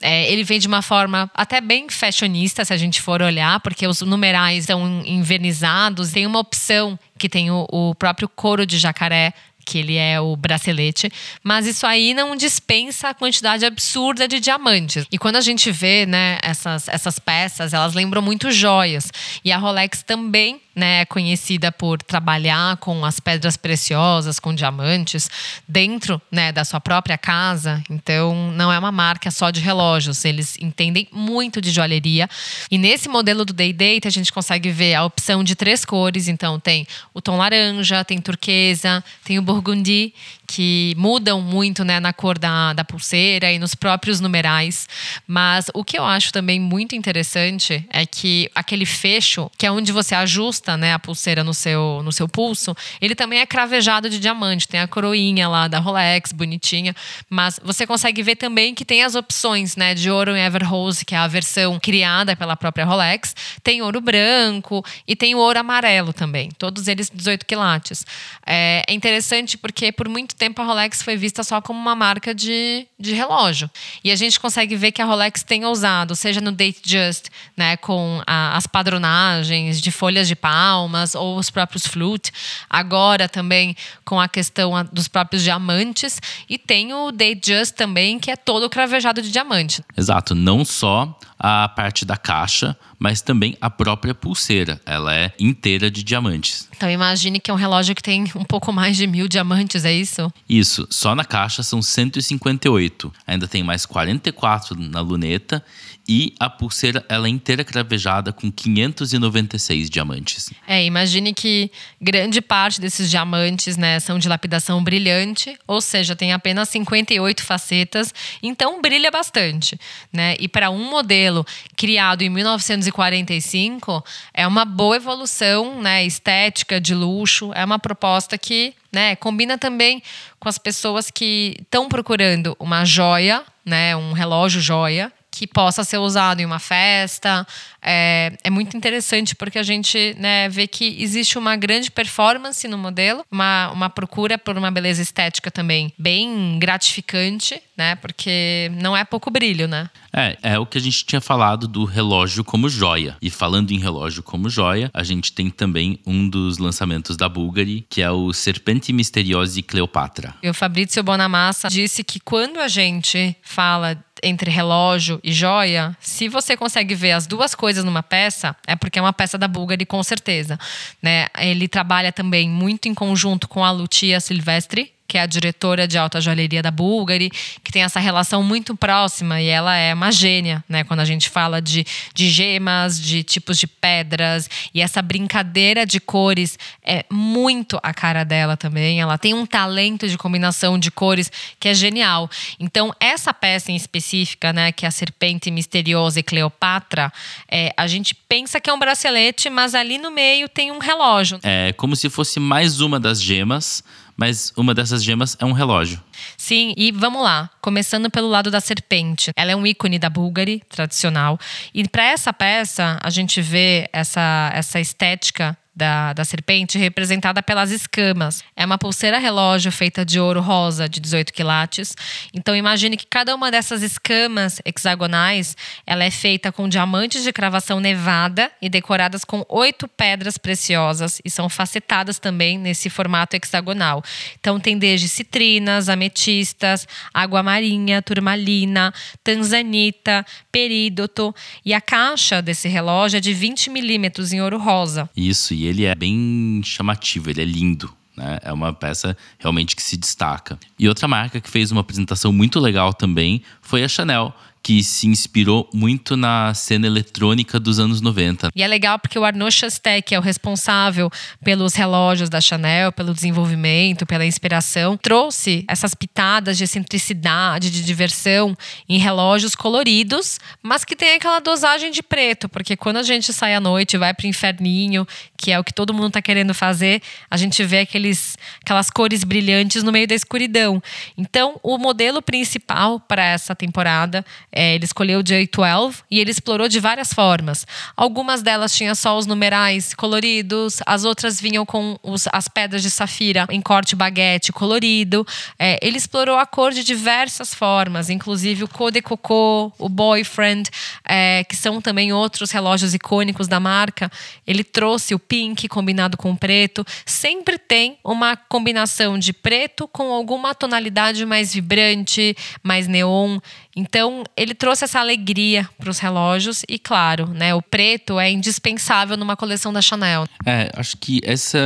É, 0.00 0.30
ele 0.32 0.44
vem 0.44 0.58
de 0.58 0.68
uma 0.68 0.82
forma 0.82 1.30
até 1.34 1.60
bem 1.60 1.88
fashionista, 1.88 2.64
se 2.64 2.72
a 2.72 2.76
gente 2.76 3.00
for 3.00 3.20
olhar, 3.22 3.60
porque 3.60 3.86
os 3.86 4.00
numerais 4.02 4.66
são 4.66 5.02
envernizados. 5.04 6.12
Tem 6.12 6.26
uma 6.26 6.38
opção 6.38 6.98
que 7.18 7.28
tem 7.28 7.50
o, 7.50 7.66
o 7.70 7.94
próprio 7.94 8.28
couro 8.28 8.64
de 8.64 8.78
jacaré 8.78 9.32
que 9.66 9.78
ele 9.78 9.96
é 9.96 10.20
o 10.20 10.36
bracelete, 10.36 11.10
mas 11.42 11.66
isso 11.66 11.84
aí 11.84 12.14
não 12.14 12.36
dispensa 12.36 13.08
a 13.08 13.14
quantidade 13.14 13.66
absurda 13.66 14.28
de 14.28 14.38
diamantes. 14.38 15.04
E 15.10 15.18
quando 15.18 15.36
a 15.36 15.40
gente 15.40 15.70
vê, 15.72 16.06
né, 16.06 16.38
essas, 16.40 16.88
essas 16.88 17.18
peças, 17.18 17.74
elas 17.74 17.92
lembram 17.92 18.22
muito 18.22 18.50
joias. 18.52 19.10
E 19.44 19.50
a 19.50 19.58
Rolex 19.58 20.02
também 20.02 20.60
né, 20.76 21.06
conhecida 21.06 21.72
por 21.72 22.02
trabalhar 22.02 22.76
com 22.76 23.02
as 23.02 23.18
pedras 23.18 23.56
preciosas, 23.56 24.38
com 24.38 24.54
diamantes, 24.54 25.30
dentro 25.66 26.20
né, 26.30 26.52
da 26.52 26.66
sua 26.66 26.78
própria 26.78 27.16
casa. 27.16 27.82
Então, 27.88 28.52
não 28.52 28.70
é 28.70 28.78
uma 28.78 28.92
marca 28.92 29.30
só 29.30 29.50
de 29.50 29.60
relógios. 29.60 30.22
Eles 30.26 30.56
entendem 30.60 31.08
muito 31.10 31.62
de 31.62 31.70
joalheria. 31.70 32.28
E 32.70 32.76
nesse 32.76 33.08
modelo 33.08 33.42
do 33.46 33.54
Day 33.54 33.72
Date, 33.72 34.06
a 34.06 34.10
gente 34.10 34.30
consegue 34.30 34.70
ver 34.70 34.94
a 34.94 35.04
opção 35.04 35.42
de 35.42 35.56
três 35.56 35.82
cores. 35.82 36.28
Então, 36.28 36.60
tem 36.60 36.86
o 37.14 37.22
tom 37.22 37.38
laranja, 37.38 38.04
tem 38.04 38.20
turquesa, 38.20 39.02
tem 39.24 39.38
o 39.38 39.42
burgundy, 39.42 40.12
que 40.46 40.94
mudam 40.96 41.40
muito 41.40 41.84
né, 41.84 41.98
na 41.98 42.12
cor 42.12 42.38
da, 42.38 42.72
da 42.72 42.84
pulseira 42.84 43.52
e 43.52 43.58
nos 43.58 43.74
próprios 43.74 44.20
numerais. 44.20 44.88
Mas 45.26 45.66
o 45.74 45.84
que 45.84 45.98
eu 45.98 46.04
acho 46.04 46.32
também 46.32 46.60
muito 46.60 46.94
interessante 46.94 47.84
é 47.90 48.06
que 48.06 48.50
aquele 48.54 48.86
fecho, 48.86 49.50
que 49.58 49.66
é 49.66 49.70
onde 49.70 49.92
você 49.92 50.14
ajusta 50.14 50.76
né, 50.76 50.92
a 50.92 50.98
pulseira 50.98 51.42
no 51.42 51.52
seu, 51.52 52.00
no 52.04 52.12
seu 52.12 52.28
pulso, 52.28 52.76
ele 53.00 53.14
também 53.14 53.40
é 53.40 53.46
cravejado 53.46 54.08
de 54.08 54.18
diamante. 54.18 54.68
Tem 54.68 54.80
a 54.80 54.86
coroinha 54.86 55.48
lá 55.48 55.66
da 55.66 55.78
Rolex, 55.78 56.32
bonitinha. 56.32 56.94
Mas 57.28 57.58
você 57.62 57.86
consegue 57.86 58.22
ver 58.22 58.36
também 58.36 58.74
que 58.74 58.84
tem 58.84 59.02
as 59.02 59.14
opções 59.14 59.76
né, 59.76 59.94
de 59.94 60.10
ouro 60.10 60.36
em 60.36 60.40
Everrose, 60.40 61.04
que 61.04 61.14
é 61.14 61.18
a 61.18 61.26
versão 61.26 61.80
criada 61.80 62.36
pela 62.36 62.56
própria 62.56 62.84
Rolex. 62.84 63.34
Tem 63.62 63.82
ouro 63.82 64.00
branco 64.00 64.84
e 65.06 65.16
tem 65.16 65.34
ouro 65.34 65.58
amarelo 65.58 66.12
também. 66.12 66.50
Todos 66.56 66.86
eles 66.86 67.10
18 67.12 67.44
quilates. 67.44 68.04
É, 68.46 68.84
é 68.86 68.94
interessante 68.94 69.58
porque 69.58 69.90
por 69.90 70.08
muito 70.08 70.35
tempo 70.36 70.60
a 70.62 70.64
Rolex 70.64 71.02
foi 71.02 71.16
vista 71.16 71.42
só 71.42 71.60
como 71.60 71.78
uma 71.78 71.94
marca 71.94 72.34
de, 72.34 72.86
de 72.98 73.12
relógio. 73.14 73.70
E 74.04 74.10
a 74.12 74.16
gente 74.16 74.38
consegue 74.38 74.76
ver 74.76 74.92
que 74.92 75.02
a 75.02 75.04
Rolex 75.04 75.42
tem 75.42 75.64
ousado, 75.64 76.14
seja 76.14 76.40
no 76.40 76.52
Date 76.52 76.80
Just, 76.84 77.26
né, 77.56 77.76
com 77.76 78.22
a, 78.26 78.56
as 78.56 78.66
padronagens 78.66 79.80
de 79.80 79.90
folhas 79.90 80.28
de 80.28 80.36
palmas 80.36 81.14
ou 81.14 81.36
os 81.36 81.50
próprios 81.50 81.86
flute, 81.86 82.32
agora 82.68 83.28
também 83.28 83.76
com 84.04 84.20
a 84.20 84.28
questão 84.28 84.72
dos 84.92 85.08
próprios 85.08 85.42
diamantes 85.42 86.20
e 86.48 86.58
tem 86.58 86.92
o 86.92 87.10
Date 87.10 87.52
Just 87.52 87.74
também, 87.74 88.18
que 88.18 88.30
é 88.30 88.36
todo 88.36 88.68
cravejado 88.68 89.22
de 89.22 89.30
diamante. 89.30 89.82
Exato, 89.96 90.34
não 90.34 90.64
só 90.64 91.18
a 91.38 91.68
parte 91.68 92.04
da 92.04 92.16
caixa, 92.16 92.76
mas 92.98 93.20
também 93.20 93.56
a 93.60 93.70
própria 93.70 94.14
pulseira. 94.14 94.80
Ela 94.84 95.14
é 95.14 95.32
inteira 95.38 95.90
de 95.90 96.02
diamantes. 96.02 96.68
Então 96.76 96.90
imagine 96.90 97.40
que 97.40 97.50
é 97.50 97.54
um 97.54 97.56
relógio 97.56 97.94
que 97.94 98.02
tem 98.02 98.24
um 98.34 98.44
pouco 98.44 98.72
mais 98.72 98.96
de 98.96 99.06
mil 99.06 99.28
diamantes, 99.28 99.84
é 99.84 99.92
isso? 99.92 100.32
Isso. 100.48 100.86
Só 100.90 101.14
na 101.14 101.24
caixa 101.24 101.62
são 101.62 101.80
158. 101.80 103.12
Ainda 103.26 103.48
tem 103.48 103.62
mais 103.62 103.86
44 103.86 104.78
na 104.78 105.00
luneta 105.00 105.64
e 106.08 106.34
a 106.38 106.48
pulseira 106.48 107.04
ela 107.08 107.26
é 107.26 107.30
inteira 107.30 107.64
cravejada 107.64 108.32
com 108.32 108.50
596 108.50 109.90
diamantes. 109.90 110.50
É, 110.66 110.84
imagine 110.84 111.34
que 111.34 111.70
grande 112.00 112.40
parte 112.40 112.80
desses 112.80 113.10
diamantes, 113.10 113.76
né, 113.76 113.98
são 113.98 114.18
de 114.18 114.28
lapidação 114.28 114.82
brilhante, 114.82 115.58
ou 115.66 115.80
seja, 115.80 116.14
tem 116.14 116.32
apenas 116.32 116.68
58 116.68 117.42
facetas, 117.42 118.14
então 118.42 118.80
brilha 118.80 119.10
bastante, 119.10 119.78
né? 120.12 120.36
E 120.38 120.48
para 120.48 120.70
um 120.70 120.88
modelo 120.88 121.44
criado 121.76 122.22
em 122.22 122.28
1945, 122.28 124.04
é 124.32 124.46
uma 124.46 124.64
boa 124.64 124.96
evolução, 124.96 125.80
né, 125.80 126.04
estética 126.04 126.80
de 126.80 126.94
luxo, 126.94 127.52
é 127.54 127.64
uma 127.64 127.78
proposta 127.78 128.38
que, 128.38 128.74
né, 128.92 129.16
combina 129.16 129.58
também 129.58 130.02
com 130.38 130.48
as 130.48 130.58
pessoas 130.58 131.10
que 131.10 131.56
estão 131.60 131.88
procurando 131.88 132.56
uma 132.60 132.84
joia, 132.84 133.42
né, 133.64 133.96
um 133.96 134.12
relógio 134.12 134.60
joia 134.60 135.12
que 135.36 135.46
possa 135.46 135.84
ser 135.84 135.98
usado 135.98 136.40
em 136.40 136.46
uma 136.46 136.58
festa. 136.58 137.46
É, 137.82 138.32
é 138.42 138.48
muito 138.48 138.74
interessante 138.74 139.34
porque 139.34 139.58
a 139.58 139.62
gente 139.62 140.16
né, 140.18 140.48
vê 140.48 140.66
que 140.66 140.96
existe 140.98 141.36
uma 141.36 141.56
grande 141.56 141.90
performance 141.90 142.66
no 142.66 142.78
modelo, 142.78 143.22
uma, 143.30 143.70
uma 143.70 143.90
procura 143.90 144.38
por 144.38 144.56
uma 144.56 144.70
beleza 144.70 145.02
estética 145.02 145.50
também 145.50 145.92
bem 145.98 146.58
gratificante, 146.58 147.60
né? 147.76 147.96
Porque 147.96 148.72
não 148.80 148.96
é 148.96 149.04
pouco 149.04 149.30
brilho, 149.30 149.68
né? 149.68 149.90
É, 150.10 150.38
é 150.42 150.58
o 150.58 150.64
que 150.64 150.78
a 150.78 150.80
gente 150.80 151.04
tinha 151.04 151.20
falado 151.20 151.68
do 151.68 151.84
relógio 151.84 152.42
como 152.42 152.70
joia. 152.70 153.18
E 153.20 153.28
falando 153.28 153.72
em 153.72 153.78
relógio 153.78 154.22
como 154.22 154.48
joia, 154.48 154.90
a 154.94 155.04
gente 155.04 155.30
tem 155.32 155.50
também 155.50 156.00
um 156.06 156.26
dos 156.26 156.56
lançamentos 156.56 157.14
da 157.14 157.28
Bulgari, 157.28 157.86
que 157.90 158.00
é 158.00 158.10
o 158.10 158.32
Serpente 158.32 158.90
Misteriosa 158.90 159.60
Cleopatra. 159.62 160.34
E 160.42 160.48
o 160.48 160.54
Fabrizio 160.54 161.02
Bonamassa 161.02 161.68
disse 161.68 162.02
que 162.02 162.18
quando 162.18 162.58
a 162.58 162.68
gente 162.68 163.36
fala 163.42 164.02
entre 164.22 164.50
relógio 164.50 165.20
e 165.22 165.32
joia, 165.32 165.96
se 166.00 166.28
você 166.28 166.56
consegue 166.56 166.94
ver 166.94 167.12
as 167.12 167.26
duas 167.26 167.54
coisas 167.54 167.84
numa 167.84 168.02
peça, 168.02 168.56
é 168.66 168.74
porque 168.74 168.98
é 168.98 169.02
uma 169.02 169.12
peça 169.12 169.36
da 169.36 169.48
Bulgari, 169.48 169.84
com 169.84 170.02
certeza. 170.02 170.58
Né? 171.02 171.26
Ele 171.38 171.68
trabalha 171.68 172.12
também 172.12 172.48
muito 172.48 172.88
em 172.88 172.94
conjunto 172.94 173.48
com 173.48 173.64
a 173.64 173.70
Lucia 173.70 174.20
Silvestre, 174.20 174.95
que 175.06 175.18
é 175.18 175.22
a 175.22 175.26
diretora 175.26 175.86
de 175.86 175.96
alta 175.96 176.20
joalheria 176.20 176.62
da 176.62 176.70
Bulgari, 176.70 177.30
que 177.62 177.72
tem 177.72 177.82
essa 177.82 178.00
relação 178.00 178.42
muito 178.42 178.76
próxima 178.76 179.40
e 179.40 179.46
ela 179.46 179.76
é 179.76 179.94
uma 179.94 180.10
gênia, 180.10 180.64
né? 180.68 180.84
Quando 180.84 181.00
a 181.00 181.04
gente 181.04 181.28
fala 181.28 181.60
de, 181.60 181.86
de 182.14 182.28
gemas, 182.28 183.00
de 183.00 183.22
tipos 183.22 183.58
de 183.58 183.66
pedras 183.66 184.48
e 184.74 184.80
essa 184.80 185.00
brincadeira 185.00 185.86
de 185.86 186.00
cores 186.00 186.58
é 186.82 187.04
muito 187.10 187.78
a 187.82 187.94
cara 187.94 188.24
dela 188.24 188.56
também. 188.56 189.00
Ela 189.00 189.18
tem 189.18 189.34
um 189.34 189.46
talento 189.46 190.08
de 190.08 190.18
combinação 190.18 190.78
de 190.78 190.90
cores 190.90 191.30
que 191.60 191.68
é 191.68 191.74
genial. 191.74 192.28
Então, 192.58 192.92
essa 192.98 193.32
peça 193.32 193.70
em 193.70 193.76
específica, 193.76 194.52
né, 194.52 194.72
que 194.72 194.84
é 194.84 194.88
a 194.88 194.92
Serpente 194.92 195.50
Misteriosa 195.50 196.20
e 196.20 196.22
Cleopatra, 196.22 197.12
é, 197.48 197.72
a 197.76 197.86
gente 197.86 198.14
pensa 198.14 198.60
que 198.60 198.68
é 198.68 198.72
um 198.72 198.78
bracelete, 198.78 199.48
mas 199.50 199.74
ali 199.74 199.98
no 199.98 200.10
meio 200.10 200.48
tem 200.48 200.72
um 200.72 200.78
relógio. 200.78 201.38
É 201.42 201.72
como 201.74 201.94
se 201.94 202.10
fosse 202.10 202.40
mais 202.40 202.80
uma 202.80 202.98
das 202.98 203.20
gemas 203.20 203.82
mas 204.16 204.52
uma 204.56 204.74
dessas 204.74 205.04
gemas 205.04 205.36
é 205.38 205.44
um 205.44 205.52
relógio. 205.52 206.02
Sim, 206.36 206.74
e 206.76 206.90
vamos 206.90 207.22
lá, 207.22 207.50
começando 207.60 208.10
pelo 208.10 208.28
lado 208.28 208.50
da 208.50 208.60
serpente. 208.60 209.30
Ela 209.36 209.52
é 209.52 209.56
um 209.56 209.66
ícone 209.66 209.98
da 209.98 210.08
Bulgari 210.08 210.62
tradicional, 210.68 211.38
e 211.74 211.86
para 211.88 212.04
essa 212.04 212.32
peça 212.32 212.98
a 213.02 213.10
gente 213.10 213.40
vê 213.40 213.88
essa 213.92 214.50
essa 214.52 214.80
estética 214.80 215.56
da, 215.76 216.14
da 216.14 216.24
serpente 216.24 216.78
representada 216.78 217.42
pelas 217.42 217.70
escamas. 217.70 218.42
É 218.56 218.64
uma 218.64 218.78
pulseira 218.78 219.18
relógio 219.18 219.70
feita 219.70 220.06
de 220.06 220.18
ouro 220.18 220.40
rosa 220.40 220.88
de 220.88 220.98
18 220.98 221.34
quilates. 221.34 221.94
Então 222.32 222.56
imagine 222.56 222.96
que 222.96 223.06
cada 223.06 223.34
uma 223.34 223.50
dessas 223.50 223.82
escamas 223.82 224.62
hexagonais 224.64 225.54
ela 225.86 226.02
é 226.02 226.10
feita 226.10 226.50
com 226.50 226.66
diamantes 226.66 227.22
de 227.22 227.32
cravação 227.32 227.78
nevada 227.78 228.50
e 228.62 228.70
decoradas 228.70 229.22
com 229.22 229.44
oito 229.50 229.86
pedras 229.86 230.38
preciosas 230.38 231.20
e 231.22 231.28
são 231.28 231.46
facetadas 231.48 232.18
também 232.18 232.56
nesse 232.56 232.88
formato 232.88 233.36
hexagonal. 233.36 234.02
Então 234.40 234.58
tem 234.58 234.78
desde 234.78 235.08
citrinas, 235.08 235.90
ametistas, 235.90 236.88
água 237.12 237.42
marinha, 237.42 238.00
turmalina, 238.00 238.94
tanzanita, 239.22 240.24
perídoto 240.50 241.34
e 241.62 241.74
a 241.74 241.80
caixa 241.82 242.40
desse 242.40 242.66
relógio 242.66 243.18
é 243.18 243.20
de 243.20 243.34
20 243.34 243.68
milímetros 243.68 244.32
em 244.32 244.40
ouro 244.40 244.58
rosa. 244.58 245.10
Isso, 245.14 245.52
e 245.52 245.65
ele 245.66 245.84
é 245.84 245.94
bem 245.94 246.60
chamativo, 246.64 247.30
ele 247.30 247.42
é 247.42 247.44
lindo. 247.44 247.92
Né? 248.16 248.38
É 248.42 248.52
uma 248.52 248.72
peça 248.72 249.16
realmente 249.38 249.76
que 249.76 249.82
se 249.82 249.96
destaca. 249.96 250.58
E 250.78 250.88
outra 250.88 251.06
marca 251.06 251.40
que 251.40 251.50
fez 251.50 251.70
uma 251.70 251.82
apresentação 251.82 252.32
muito 252.32 252.58
legal 252.58 252.94
também 252.94 253.42
foi 253.60 253.84
a 253.84 253.88
Chanel, 253.88 254.34
que 254.66 254.82
se 254.82 255.06
inspirou 255.06 255.70
muito 255.72 256.16
na 256.16 256.52
cena 256.52 256.88
eletrônica 256.88 257.60
dos 257.60 257.78
anos 257.78 258.00
90. 258.00 258.50
E 258.52 258.64
é 258.64 258.66
legal 258.66 258.98
porque 258.98 259.16
o 259.16 259.24
Arnaud 259.24 259.54
Chastek, 259.54 260.12
é 260.12 260.18
o 260.18 260.20
responsável 260.20 261.08
pelos 261.44 261.74
relógios 261.74 262.28
da 262.28 262.40
Chanel, 262.40 262.90
pelo 262.90 263.14
desenvolvimento, 263.14 264.04
pela 264.04 264.26
inspiração, 264.26 264.96
trouxe 264.96 265.64
essas 265.68 265.94
pitadas 265.94 266.58
de 266.58 266.64
excentricidade, 266.64 267.70
de 267.70 267.84
diversão 267.84 268.56
em 268.88 268.98
relógios 268.98 269.54
coloridos, 269.54 270.40
mas 270.60 270.84
que 270.84 270.96
tem 270.96 271.14
aquela 271.14 271.38
dosagem 271.38 271.92
de 271.92 272.02
preto, 272.02 272.48
porque 272.48 272.76
quando 272.76 272.96
a 272.96 273.04
gente 273.04 273.32
sai 273.32 273.54
à 273.54 273.60
noite 273.60 273.96
vai 273.96 274.12
para 274.12 274.26
o 274.26 274.28
inferninho, 274.28 275.06
que 275.36 275.52
é 275.52 275.58
o 275.58 275.64
que 275.64 275.72
todo 275.72 275.94
mundo 275.94 276.08
está 276.08 276.22
querendo 276.22 276.54
fazer, 276.54 277.02
a 277.30 277.36
gente 277.36 277.62
vê 277.64 277.80
aqueles, 277.80 278.36
aquelas 278.62 278.90
cores 278.90 279.24
brilhantes 279.24 279.82
no 279.82 279.92
meio 279.92 280.06
da 280.06 280.14
escuridão. 280.14 280.82
Então, 281.16 281.58
o 281.62 281.78
modelo 281.78 282.22
principal 282.22 283.00
para 283.00 283.24
essa 283.24 283.54
temporada 283.54 284.24
é, 284.50 284.74
ele 284.74 284.84
escolheu 284.84 285.20
o 285.20 285.22
J12 285.22 286.02
e 286.10 286.18
ele 286.18 286.30
explorou 286.30 286.68
de 286.68 286.80
várias 286.80 287.12
formas. 287.12 287.66
Algumas 287.96 288.42
delas 288.42 288.74
tinham 288.74 288.94
só 288.94 289.16
os 289.16 289.26
numerais 289.26 289.94
coloridos, 289.94 290.78
as 290.86 291.04
outras 291.04 291.40
vinham 291.40 291.66
com 291.66 291.98
os, 292.02 292.26
as 292.32 292.48
pedras 292.48 292.82
de 292.82 292.90
safira 292.90 293.46
em 293.50 293.60
corte 293.60 293.94
baguete 293.94 294.52
colorido. 294.52 295.26
É, 295.58 295.78
ele 295.82 295.96
explorou 295.96 296.38
a 296.38 296.46
cor 296.46 296.72
de 296.72 296.82
diversas 296.82 297.54
formas, 297.54 298.10
inclusive 298.10 298.64
o 298.64 298.68
Code 298.68 299.02
Coco, 299.02 299.72
o 299.78 299.88
Boyfriend, 299.88 300.70
é, 301.04 301.44
que 301.44 301.56
são 301.56 301.80
também 301.80 302.12
outros 302.12 302.50
relógios 302.50 302.94
icônicos 302.94 303.48
da 303.48 303.60
marca. 303.60 304.10
Ele 304.46 304.64
trouxe 304.64 305.14
o 305.14 305.18
pink 305.28 305.68
combinado 305.68 306.16
com 306.16 306.34
preto. 306.34 306.84
Sempre 307.04 307.58
tem 307.58 307.98
uma 308.04 308.36
combinação 308.36 309.18
de 309.18 309.32
preto 309.32 309.88
com 309.88 310.12
alguma 310.12 310.54
tonalidade 310.54 311.24
mais 311.24 311.54
vibrante, 311.54 312.36
mais 312.62 312.86
neon. 312.86 313.38
Então, 313.76 314.24
ele 314.34 314.54
trouxe 314.54 314.84
essa 314.84 314.98
alegria 314.98 315.68
para 315.78 315.90
os 315.90 315.98
relógios 315.98 316.64
e, 316.66 316.78
claro, 316.78 317.26
né, 317.28 317.54
o 317.54 317.60
preto 317.60 318.18
é 318.18 318.30
indispensável 318.30 319.18
numa 319.18 319.36
coleção 319.36 319.70
da 319.70 319.82
Chanel. 319.82 320.26
É, 320.46 320.70
acho 320.74 320.96
que 320.96 321.20
esse 321.22 321.58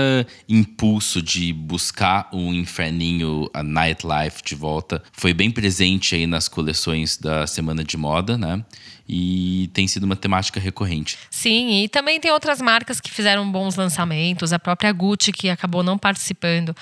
impulso 0.48 1.22
de 1.22 1.52
buscar 1.52 2.28
o 2.32 2.52
inferninho, 2.52 3.48
a 3.54 3.62
nightlife 3.62 4.42
de 4.44 4.56
volta, 4.56 5.00
foi 5.12 5.32
bem 5.32 5.52
presente 5.52 6.16
aí 6.16 6.26
nas 6.26 6.48
coleções 6.48 7.16
da 7.16 7.46
Semana 7.46 7.84
de 7.84 7.96
Moda, 7.96 8.36
né? 8.36 8.64
e 9.12 9.68
tem 9.74 9.88
sido 9.88 10.04
uma 10.04 10.14
temática 10.14 10.60
recorrente. 10.60 11.18
Sim, 11.28 11.82
e 11.82 11.88
também 11.88 12.20
tem 12.20 12.30
outras 12.30 12.60
marcas 12.62 13.00
que 13.00 13.10
fizeram 13.10 13.50
bons 13.50 13.74
lançamentos, 13.74 14.52
a 14.52 14.58
própria 14.58 14.92
Gucci 14.92 15.32
que 15.32 15.50
acabou 15.50 15.82
não 15.82 15.98
participando 15.98 16.72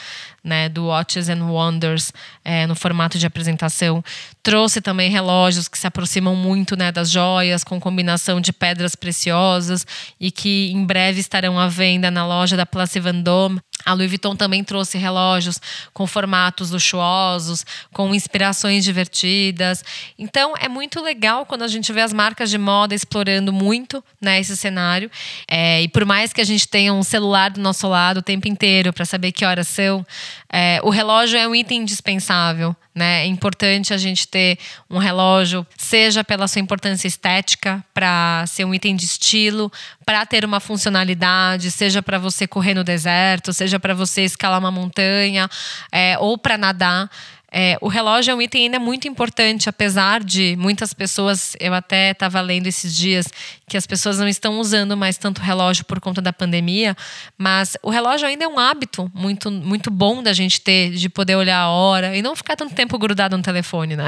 né, 0.48 0.68
do 0.68 0.86
Watches 0.86 1.28
and 1.28 1.44
Wonders 1.44 2.12
é, 2.44 2.66
no 2.66 2.74
formato 2.74 3.18
de 3.18 3.26
apresentação, 3.26 4.02
trouxe 4.42 4.80
também 4.80 5.10
relógios 5.10 5.68
que 5.68 5.78
se 5.78 5.86
aproximam 5.86 6.34
muito 6.34 6.76
né, 6.76 6.90
das 6.90 7.10
joias, 7.10 7.62
com 7.62 7.78
combinação 7.78 8.40
de 8.40 8.52
pedras 8.52 8.96
preciosas 8.96 9.86
e 10.18 10.30
que 10.30 10.72
em 10.72 10.84
breve 10.84 11.20
estarão 11.20 11.58
à 11.58 11.68
venda 11.68 12.10
na 12.10 12.26
loja 12.26 12.56
da 12.56 12.66
Place 12.66 12.98
Vendôme. 12.98 13.60
A 13.84 13.92
Louis 13.92 14.10
Vuitton 14.10 14.34
também 14.34 14.64
trouxe 14.64 14.98
relógios 14.98 15.60
com 15.94 16.06
formatos 16.06 16.70
luxuosos, 16.70 17.64
com 17.92 18.14
inspirações 18.14 18.84
divertidas. 18.84 19.84
Então 20.18 20.54
é 20.58 20.68
muito 20.68 21.00
legal 21.00 21.46
quando 21.46 21.62
a 21.62 21.68
gente 21.68 21.92
vê 21.92 22.00
as 22.00 22.12
marcas 22.12 22.50
de 22.50 22.58
moda 22.58 22.94
explorando 22.94 23.52
muito 23.52 24.02
né, 24.20 24.40
esse 24.40 24.56
cenário. 24.56 25.10
É, 25.48 25.82
e 25.82 25.88
por 25.88 26.04
mais 26.04 26.32
que 26.32 26.40
a 26.40 26.44
gente 26.44 26.66
tenha 26.66 26.92
um 26.92 27.02
celular 27.02 27.50
do 27.50 27.60
nosso 27.60 27.88
lado 27.88 28.18
o 28.18 28.22
tempo 28.22 28.48
inteiro 28.48 28.92
para 28.92 29.04
saber 29.04 29.32
que 29.32 29.44
horas 29.44 29.68
são, 29.68 30.04
é, 30.52 30.80
o 30.82 30.90
relógio 30.90 31.38
é 31.38 31.46
um 31.46 31.54
item 31.54 31.82
indispensável. 31.82 32.74
Né? 32.94 33.22
É 33.22 33.26
importante 33.26 33.94
a 33.94 33.96
gente 33.96 34.26
ter 34.26 34.58
um 34.90 34.98
relógio, 34.98 35.66
seja 35.76 36.24
pela 36.24 36.48
sua 36.48 36.60
importância 36.60 37.06
estética, 37.06 37.84
para 37.94 38.44
ser 38.46 38.64
um 38.64 38.74
item 38.74 38.96
de 38.96 39.04
estilo, 39.04 39.70
para 40.04 40.26
ter 40.26 40.44
uma 40.44 40.58
funcionalidade, 40.58 41.70
seja 41.70 42.02
para 42.02 42.18
você 42.18 42.46
correr 42.46 42.74
no 42.74 42.82
deserto, 42.82 43.52
seja 43.52 43.78
para 43.78 43.94
você 43.94 44.22
escalar 44.22 44.58
uma 44.58 44.70
montanha, 44.70 45.48
é, 45.92 46.18
ou 46.18 46.36
para 46.36 46.58
nadar. 46.58 47.08
É, 47.50 47.78
o 47.80 47.88
relógio 47.88 48.32
é 48.32 48.34
um 48.34 48.42
item 48.42 48.64
ainda 48.64 48.78
muito 48.78 49.08
importante, 49.08 49.68
apesar 49.68 50.22
de 50.22 50.54
muitas 50.56 50.92
pessoas, 50.92 51.56
eu 51.58 51.72
até 51.72 52.10
estava 52.10 52.40
lendo 52.40 52.66
esses 52.66 52.94
dias 52.94 53.26
que 53.68 53.76
as 53.76 53.86
pessoas 53.86 54.18
não 54.18 54.26
estão 54.26 54.58
usando 54.58 54.96
mais 54.96 55.16
tanto 55.18 55.40
relógio 55.40 55.84
por 55.84 56.00
conta 56.00 56.20
da 56.20 56.32
pandemia, 56.32 56.96
mas 57.36 57.76
o 57.82 57.90
relógio 57.90 58.26
ainda 58.26 58.44
é 58.44 58.48
um 58.48 58.58
hábito 58.58 59.10
muito, 59.14 59.50
muito 59.50 59.90
bom 59.90 60.22
da 60.22 60.32
gente 60.32 60.60
ter, 60.60 60.90
de 60.90 61.08
poder 61.08 61.36
olhar 61.36 61.60
a 61.60 61.68
hora 61.68 62.16
e 62.16 62.22
não 62.22 62.34
ficar 62.34 62.56
tanto 62.56 62.74
tempo 62.74 62.98
grudado 62.98 63.36
no 63.36 63.42
telefone, 63.42 63.94
né? 63.96 64.06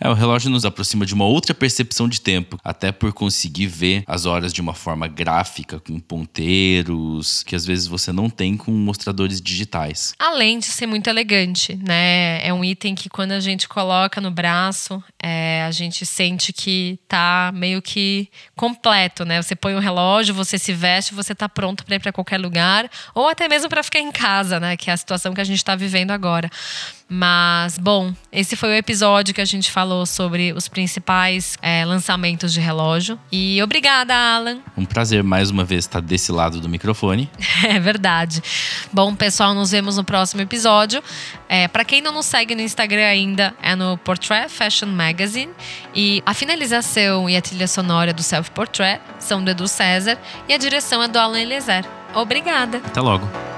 É, 0.00 0.08
o 0.08 0.14
relógio 0.14 0.50
nos 0.50 0.64
aproxima 0.64 1.06
de 1.06 1.14
uma 1.14 1.24
outra 1.24 1.54
percepção 1.54 2.08
de 2.08 2.20
tempo, 2.20 2.58
até 2.64 2.90
por 2.90 3.12
conseguir 3.12 3.66
ver 3.66 4.02
as 4.06 4.26
horas 4.26 4.52
de 4.52 4.60
uma 4.60 4.74
forma 4.74 5.06
gráfica, 5.06 5.78
com 5.78 5.98
ponteiros, 6.00 7.42
que 7.42 7.54
às 7.54 7.64
vezes 7.64 7.86
você 7.86 8.12
não 8.12 8.28
tem 8.28 8.56
com 8.56 8.70
mostradores 8.72 9.40
digitais. 9.40 10.14
Além 10.18 10.58
de 10.58 10.66
ser 10.66 10.86
muito 10.86 11.08
elegante, 11.08 11.76
né? 11.76 12.44
É 12.46 12.52
um 12.52 12.64
item 12.64 12.94
que 12.94 13.08
quando 13.08 13.32
a 13.32 13.40
gente 13.40 13.68
coloca 13.68 14.20
no 14.20 14.30
braço, 14.30 15.02
é, 15.22 15.64
a 15.64 15.70
gente 15.70 16.04
sente 16.04 16.52
que 16.52 16.98
tá 17.08 17.52
meio 17.54 17.80
que 17.80 18.28
completo, 18.56 18.91
né? 19.24 19.40
Você 19.40 19.54
põe 19.54 19.74
um 19.74 19.78
relógio, 19.78 20.34
você 20.34 20.58
se 20.58 20.72
veste, 20.72 21.14
você 21.14 21.34
tá 21.34 21.48
pronto 21.48 21.84
para 21.84 21.96
ir 21.96 22.00
para 22.00 22.12
qualquer 22.12 22.38
lugar, 22.38 22.90
ou 23.14 23.28
até 23.28 23.48
mesmo 23.48 23.68
para 23.68 23.82
ficar 23.82 23.98
em 23.98 24.12
casa, 24.12 24.60
né? 24.60 24.76
Que 24.76 24.90
é 24.90 24.92
a 24.92 24.96
situação 24.96 25.32
que 25.32 25.40
a 25.40 25.44
gente 25.44 25.58
está 25.58 25.74
vivendo 25.74 26.10
agora. 26.10 26.50
Mas, 27.14 27.76
bom, 27.76 28.14
esse 28.32 28.56
foi 28.56 28.70
o 28.70 28.74
episódio 28.74 29.34
que 29.34 29.40
a 29.42 29.44
gente 29.44 29.70
falou 29.70 30.06
sobre 30.06 30.50
os 30.54 30.66
principais 30.66 31.58
é, 31.60 31.84
lançamentos 31.84 32.54
de 32.54 32.58
relógio. 32.58 33.20
E 33.30 33.62
obrigada, 33.62 34.14
Alan. 34.14 34.60
Um 34.74 34.86
prazer 34.86 35.22
mais 35.22 35.50
uma 35.50 35.62
vez 35.62 35.84
estar 35.84 36.00
desse 36.00 36.32
lado 36.32 36.58
do 36.58 36.70
microfone. 36.70 37.30
É 37.64 37.78
verdade. 37.78 38.42
Bom, 38.92 39.14
pessoal, 39.14 39.54
nos 39.54 39.70
vemos 39.70 39.96
no 39.98 40.04
próximo 40.04 40.40
episódio. 40.40 41.02
É, 41.48 41.68
Para 41.68 41.84
quem 41.84 42.00
não 42.00 42.12
nos 42.12 42.26
segue 42.26 42.54
no 42.54 42.62
Instagram 42.62 43.04
ainda, 43.04 43.54
é 43.62 43.76
no 43.76 43.98
Portrait 43.98 44.48
Fashion 44.48 44.88
Magazine. 44.88 45.52
E 45.94 46.22
a 46.24 46.32
finalização 46.32 47.28
e 47.28 47.36
a 47.36 47.42
trilha 47.42 47.68
sonora 47.68 48.12
do 48.12 48.22
Self 48.22 48.50
Portrait 48.52 49.00
são 49.18 49.44
do 49.44 49.50
Edu 49.50 49.68
César 49.68 50.18
e 50.48 50.54
a 50.54 50.58
direção 50.58 51.02
é 51.02 51.08
do 51.08 51.18
Alan 51.18 51.38
Eliezer. 51.38 51.84
Obrigada. 52.14 52.78
Até 52.78 53.00
logo. 53.00 53.51